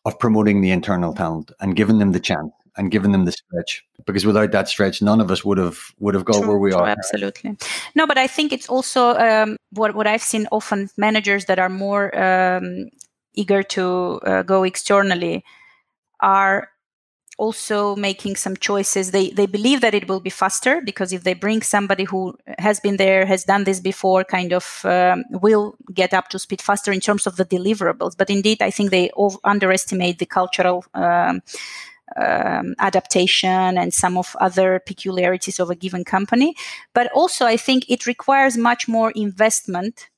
of 0.06 0.20
promoting 0.20 0.62
the 0.62 0.72
internal 0.72 1.14
talent 1.14 1.52
and 1.60 1.76
giving 1.76 2.00
them 2.00 2.12
the 2.12 2.20
chance 2.20 2.52
and 2.80 2.90
giving 2.92 3.12
them 3.12 3.26
the 3.26 3.34
stretch 3.34 3.86
because 4.06 4.26
without 4.26 4.52
that 4.52 4.70
stretch 4.70 5.02
none 5.02 5.20
of 5.20 5.30
us 5.30 5.44
would 5.44 5.58
have 5.58 5.80
would 6.00 6.16
have 6.16 6.26
got 6.26 6.40
true, 6.40 6.48
where 6.48 6.58
we 6.58 6.72
true, 6.72 6.80
are. 6.80 6.88
absolutely. 6.88 7.58
No 7.94 8.08
but 8.08 8.18
i 8.18 8.26
think 8.26 8.52
it's 8.54 8.70
also 8.70 9.16
um, 9.16 9.58
what, 9.72 9.94
what 9.94 10.08
i've 10.08 10.24
seen 10.24 10.48
often 10.52 10.90
managers 10.98 11.46
that 11.46 11.60
are 11.60 11.70
more 11.70 12.06
um, 12.18 12.90
eager 13.34 13.62
to 13.62 14.20
uh, 14.26 14.44
go 14.44 14.64
externally 14.64 15.44
are 16.22 16.70
also 17.38 17.96
making 17.96 18.36
some 18.36 18.56
choices. 18.58 19.12
They 19.12 19.30
they 19.30 19.46
believe 19.46 19.80
that 19.82 19.94
it 19.94 20.08
will 20.10 20.20
be 20.20 20.30
faster 20.30 20.82
because 20.82 21.14
if 21.14 21.24
they 21.24 21.34
bring 21.34 21.62
somebody 21.62 22.04
who 22.04 22.36
has 22.58 22.82
been 22.82 22.98
there 22.98 23.26
has 23.26 23.46
done 23.46 23.64
this 23.64 23.80
before 23.80 24.26
kind 24.26 24.52
of 24.52 24.82
um, 24.84 25.24
will 25.30 25.76
get 25.94 26.14
up 26.14 26.28
to 26.30 26.40
speed 26.40 26.62
faster 26.62 26.92
in 26.92 27.00
terms 27.00 27.26
of 27.28 27.38
the 27.38 27.46
deliverables. 27.46 28.18
But 28.18 28.30
indeed 28.30 28.62
i 28.62 28.72
think 28.72 28.92
they 28.92 29.10
underestimate 29.44 30.20
the 30.20 30.26
cultural 30.26 30.84
um, 30.94 31.42
um, 32.18 32.76
adaptation 32.80 33.78
and 33.78 33.94
some 33.94 34.18
of 34.18 34.36
other 34.40 34.82
peculiarities 34.86 35.60
of 35.60 35.70
a 35.70 35.76
given 35.76 36.04
company 36.04 36.56
but 36.94 37.12
also 37.14 37.46
i 37.46 37.58
think 37.58 37.86
it 37.90 38.06
requires 38.06 38.58
much 38.58 38.88
more 38.88 39.12
investment 39.12 40.10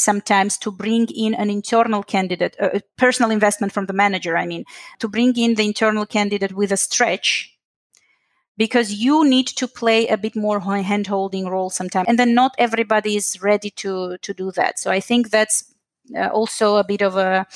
sometimes 0.00 0.58
to 0.58 0.72
bring 0.72 1.06
in 1.14 1.34
an 1.34 1.50
internal 1.50 2.02
candidate, 2.02 2.56
a 2.58 2.80
personal 2.96 3.30
investment 3.30 3.72
from 3.72 3.86
the 3.86 3.92
manager, 3.92 4.36
I 4.36 4.46
mean, 4.46 4.64
to 4.98 5.08
bring 5.08 5.36
in 5.36 5.54
the 5.54 5.66
internal 5.66 6.06
candidate 6.06 6.52
with 6.52 6.72
a 6.72 6.76
stretch 6.76 7.56
because 8.56 8.92
you 8.92 9.24
need 9.24 9.46
to 9.46 9.68
play 9.68 10.08
a 10.08 10.16
bit 10.16 10.36
more 10.36 10.60
hand 10.60 11.06
holding 11.06 11.46
role 11.46 11.70
sometimes. 11.70 12.08
And 12.08 12.18
then 12.18 12.34
not 12.34 12.54
everybody 12.58 13.16
is 13.16 13.38
ready 13.42 13.70
to, 13.82 14.18
to 14.18 14.34
do 14.34 14.50
that. 14.52 14.78
So 14.78 14.90
I 14.90 15.00
think 15.00 15.30
that's 15.30 15.72
uh, 16.16 16.28
also 16.28 16.76
a 16.76 16.84
bit 16.84 17.02
of 17.02 17.16
a, 17.16 17.46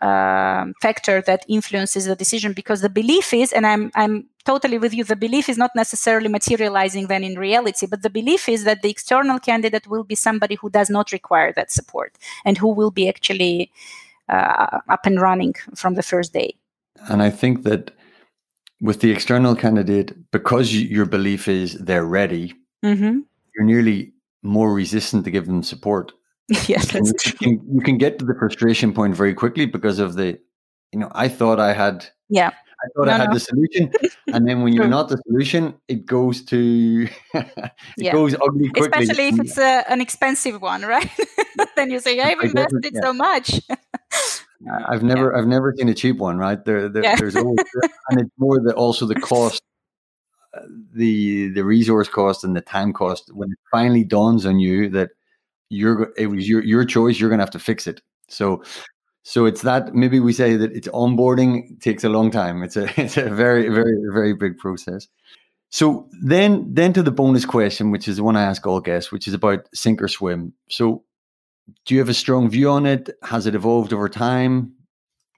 um, 0.00 0.74
factor 0.80 1.20
that 1.22 1.44
influences 1.48 2.06
the 2.06 2.16
decision 2.16 2.52
because 2.52 2.80
the 2.80 2.88
belief 2.88 3.34
is 3.34 3.52
and 3.52 3.66
i'm 3.66 3.90
i'm 3.94 4.26
totally 4.44 4.78
with 4.78 4.94
you 4.94 5.04
the 5.04 5.16
belief 5.16 5.48
is 5.48 5.58
not 5.58 5.70
necessarily 5.76 6.28
materializing 6.28 7.06
then 7.08 7.22
in 7.22 7.38
reality 7.38 7.86
but 7.86 8.02
the 8.02 8.10
belief 8.10 8.48
is 8.48 8.64
that 8.64 8.80
the 8.82 8.90
external 8.90 9.38
candidate 9.38 9.86
will 9.86 10.04
be 10.04 10.14
somebody 10.14 10.54
who 10.54 10.70
does 10.70 10.88
not 10.88 11.12
require 11.12 11.52
that 11.52 11.70
support 11.70 12.16
and 12.44 12.56
who 12.56 12.68
will 12.68 12.90
be 12.90 13.08
actually 13.08 13.70
uh, 14.28 14.78
up 14.88 15.04
and 15.04 15.20
running 15.20 15.54
from 15.74 15.94
the 15.94 16.02
first 16.02 16.32
day 16.32 16.54
and 17.10 17.22
i 17.22 17.28
think 17.28 17.62
that 17.64 17.90
with 18.80 19.00
the 19.00 19.10
external 19.10 19.54
candidate 19.54 20.30
because 20.30 20.74
your 20.74 21.04
belief 21.04 21.46
is 21.46 21.74
they're 21.74 22.06
ready 22.06 22.54
mm-hmm. 22.82 23.18
you're 23.54 23.64
nearly 23.64 24.12
more 24.42 24.72
resistant 24.72 25.24
to 25.24 25.30
give 25.30 25.44
them 25.44 25.62
support 25.62 26.12
yes, 26.68 26.92
you 26.92 27.32
can, 27.38 27.60
you 27.72 27.80
can 27.80 27.96
get 27.96 28.18
to 28.18 28.24
the 28.24 28.34
frustration 28.34 28.92
point 28.92 29.14
very 29.14 29.34
quickly 29.34 29.66
because 29.66 30.00
of 30.00 30.14
the, 30.14 30.38
you 30.92 30.98
know, 30.98 31.10
I 31.14 31.28
thought 31.28 31.60
I 31.60 31.72
had, 31.72 32.06
yeah, 32.28 32.48
I 32.48 32.88
thought 32.96 33.06
no, 33.06 33.12
I 33.12 33.18
had 33.18 33.28
no. 33.28 33.34
the 33.34 33.40
solution, 33.40 33.92
and 34.26 34.48
then 34.48 34.62
when 34.62 34.72
you're 34.72 34.88
not 34.88 35.08
the 35.08 35.18
solution, 35.28 35.74
it 35.86 36.06
goes 36.06 36.42
to, 36.46 37.08
it 37.34 37.72
yeah. 37.96 38.12
goes 38.12 38.34
ugly 38.34 38.68
quickly. 38.70 39.02
Especially 39.02 39.28
if 39.28 39.38
it's 39.38 39.58
a, 39.58 39.84
an 39.88 40.00
expensive 40.00 40.60
one, 40.60 40.82
right? 40.82 41.08
then 41.76 41.90
you 41.90 42.00
say, 42.00 42.18
I've 42.18 42.40
invested 42.40 42.90
yeah. 42.92 43.00
so 43.00 43.12
much. 43.12 43.60
I've 44.88 45.04
never, 45.04 45.32
yeah. 45.32 45.38
I've 45.38 45.46
never 45.46 45.72
seen 45.76 45.88
a 45.88 45.94
cheap 45.94 46.16
one, 46.16 46.36
right? 46.36 46.62
There, 46.64 46.88
there 46.88 47.16
there's 47.16 47.36
always, 47.36 47.58
and 48.08 48.20
it's 48.20 48.30
more 48.38 48.60
the 48.60 48.74
also 48.74 49.06
the 49.06 49.14
cost 49.14 49.62
uh, 50.52 50.62
the 50.92 51.50
the 51.50 51.62
resource 51.62 52.08
cost 52.08 52.42
and 52.42 52.56
the 52.56 52.60
time 52.60 52.92
cost 52.92 53.30
when 53.32 53.52
it 53.52 53.58
finally 53.70 54.02
dawns 54.02 54.44
on 54.44 54.58
you 54.58 54.88
that 54.88 55.10
you're 55.70 56.12
it 56.16 56.26
was 56.26 56.48
your 56.48 56.62
your 56.62 56.84
choice. 56.84 57.18
You're 57.18 57.30
to 57.30 57.38
have 57.38 57.50
to 57.50 57.58
fix 57.58 57.86
it. 57.86 58.02
So 58.28 58.62
so 59.22 59.46
it's 59.46 59.62
that 59.62 59.94
maybe 59.94 60.20
we 60.20 60.32
say 60.32 60.56
that 60.56 60.72
it's 60.72 60.88
onboarding 60.88 61.80
takes 61.80 62.04
a 62.04 62.08
long 62.08 62.30
time. 62.30 62.62
It's 62.62 62.76
a 62.76 62.88
it's 63.00 63.16
a 63.16 63.30
very 63.30 63.68
very 63.68 63.96
very 64.12 64.34
big 64.34 64.58
process. 64.58 65.08
So 65.70 66.08
then 66.20 66.66
then 66.74 66.92
to 66.94 67.02
the 67.02 67.12
bonus 67.12 67.44
question, 67.44 67.90
which 67.90 68.08
is 68.08 68.16
the 68.16 68.24
one 68.24 68.36
I 68.36 68.42
ask 68.42 68.66
all 68.66 68.80
guests, 68.80 69.12
which 69.12 69.28
is 69.28 69.34
about 69.34 69.68
sink 69.72 70.02
or 70.02 70.08
swim. 70.08 70.52
So 70.68 71.04
do 71.86 71.94
you 71.94 72.00
have 72.00 72.08
a 72.08 72.14
strong 72.14 72.50
view 72.50 72.68
on 72.68 72.86
it? 72.86 73.10
Has 73.22 73.46
it 73.46 73.54
evolved 73.54 73.92
over 73.92 74.08
time? 74.08 74.72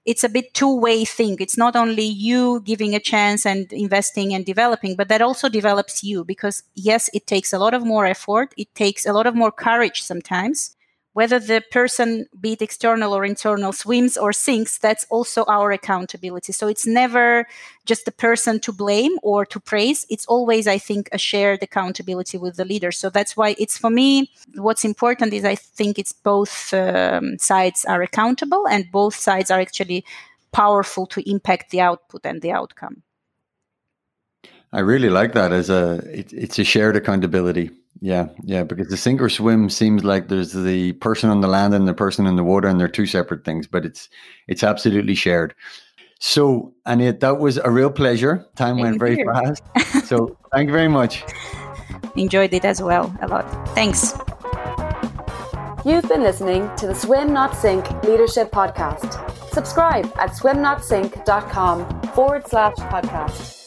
It's 0.05 0.23
a 0.23 0.29
bit 0.29 0.53
two-way 0.53 1.05
thing. 1.05 1.37
It's 1.39 1.57
not 1.57 1.75
only 1.75 2.03
you 2.05 2.61
giving 2.61 2.93
a 2.95 2.99
chance 2.99 3.45
and 3.45 3.71
investing 3.73 4.33
and 4.33 4.45
developing 4.45 4.95
but 4.95 5.07
that 5.09 5.21
also 5.21 5.49
develops 5.49 6.03
you 6.03 6.23
because 6.23 6.63
yes 6.75 7.09
it 7.13 7.27
takes 7.27 7.53
a 7.53 7.59
lot 7.59 7.73
of 7.73 7.85
more 7.85 8.05
effort. 8.05 8.53
It 8.57 8.73
takes 8.75 9.05
a 9.05 9.13
lot 9.13 9.27
of 9.27 9.35
more 9.35 9.51
courage 9.51 10.01
sometimes 10.01 10.75
whether 11.13 11.39
the 11.39 11.63
person 11.71 12.25
be 12.39 12.53
it 12.53 12.61
external 12.61 13.13
or 13.13 13.23
internal 13.23 13.71
swims 13.71 14.17
or 14.17 14.33
sinks 14.33 14.77
that's 14.77 15.05
also 15.09 15.45
our 15.45 15.71
accountability. 15.71 16.51
So 16.51 16.67
it's 16.67 16.85
never 16.85 17.47
just 17.85 18.05
the 18.05 18.11
person 18.11 18.59
to 18.61 18.71
blame 18.71 19.17
or 19.21 19.45
to 19.45 19.59
praise. 19.59 20.05
It's 20.09 20.25
always 20.25 20.67
i 20.67 20.77
think 20.77 21.09
a 21.11 21.17
shared 21.17 21.63
accountability 21.63 22.37
with 22.37 22.55
the 22.57 22.65
leader. 22.65 22.91
So 22.91 23.09
that's 23.09 23.37
why 23.37 23.55
it's 23.57 23.77
for 23.77 23.89
me 23.89 24.31
what's 24.55 24.85
important 24.85 25.33
is 25.33 25.45
i 25.45 25.55
think 25.55 25.99
it's 25.99 26.13
both 26.13 26.73
um, 26.73 27.37
sides 27.37 27.85
are 27.85 28.01
accountable 28.01 28.67
and 28.67 28.91
both 28.91 29.15
sides 29.15 29.49
are 29.51 29.59
actually 29.59 30.03
powerful 30.51 31.05
to 31.07 31.29
impact 31.29 31.71
the 31.71 31.81
output 31.81 32.25
and 32.25 32.41
the 32.41 32.51
outcome. 32.51 33.03
I 34.71 34.79
really 34.79 35.09
like 35.09 35.33
that 35.33 35.51
as 35.51 35.69
a 35.69 36.01
it, 36.11 36.33
it's 36.33 36.57
a 36.57 36.63
shared 36.63 36.95
accountability 36.95 37.69
yeah, 38.01 38.27
yeah, 38.43 38.63
because 38.63 38.87
the 38.87 38.97
sink 38.97 39.21
or 39.21 39.29
swim 39.29 39.69
seems 39.69 40.03
like 40.03 40.27
there's 40.27 40.53
the 40.53 40.93
person 40.93 41.29
on 41.29 41.41
the 41.41 41.47
land 41.47 41.73
and 41.73 41.87
the 41.87 41.93
person 41.93 42.25
in 42.25 42.35
the 42.35 42.43
water, 42.43 42.67
and 42.67 42.79
they're 42.79 42.87
two 42.87 43.05
separate 43.05 43.45
things, 43.45 43.67
but 43.67 43.85
it's 43.85 44.09
it's 44.47 44.63
absolutely 44.63 45.15
shared. 45.15 45.53
So, 46.19 46.73
Annette, 46.85 47.19
that 47.19 47.39
was 47.39 47.57
a 47.57 47.69
real 47.69 47.91
pleasure. 47.91 48.45
Time 48.55 48.75
thank 48.75 48.83
went 48.83 48.99
very 48.99 49.17
you. 49.17 49.31
fast. 49.31 49.63
So, 50.05 50.37
thank 50.53 50.67
you 50.67 50.73
very 50.73 50.87
much. 50.87 51.23
Enjoyed 52.15 52.53
it 52.53 52.65
as 52.65 52.81
well 52.81 53.13
a 53.21 53.27
lot. 53.27 53.45
Thanks. 53.69 54.13
You've 55.85 56.07
been 56.07 56.23
listening 56.23 56.69
to 56.77 56.87
the 56.87 56.95
Swim 56.95 57.33
Not 57.33 57.55
Sink 57.55 57.89
Leadership 58.03 58.51
Podcast. 58.51 59.19
Subscribe 59.51 60.05
at 60.17 60.31
swimnotsink.com 60.31 62.01
forward 62.13 62.47
slash 62.47 62.75
podcast. 62.75 63.62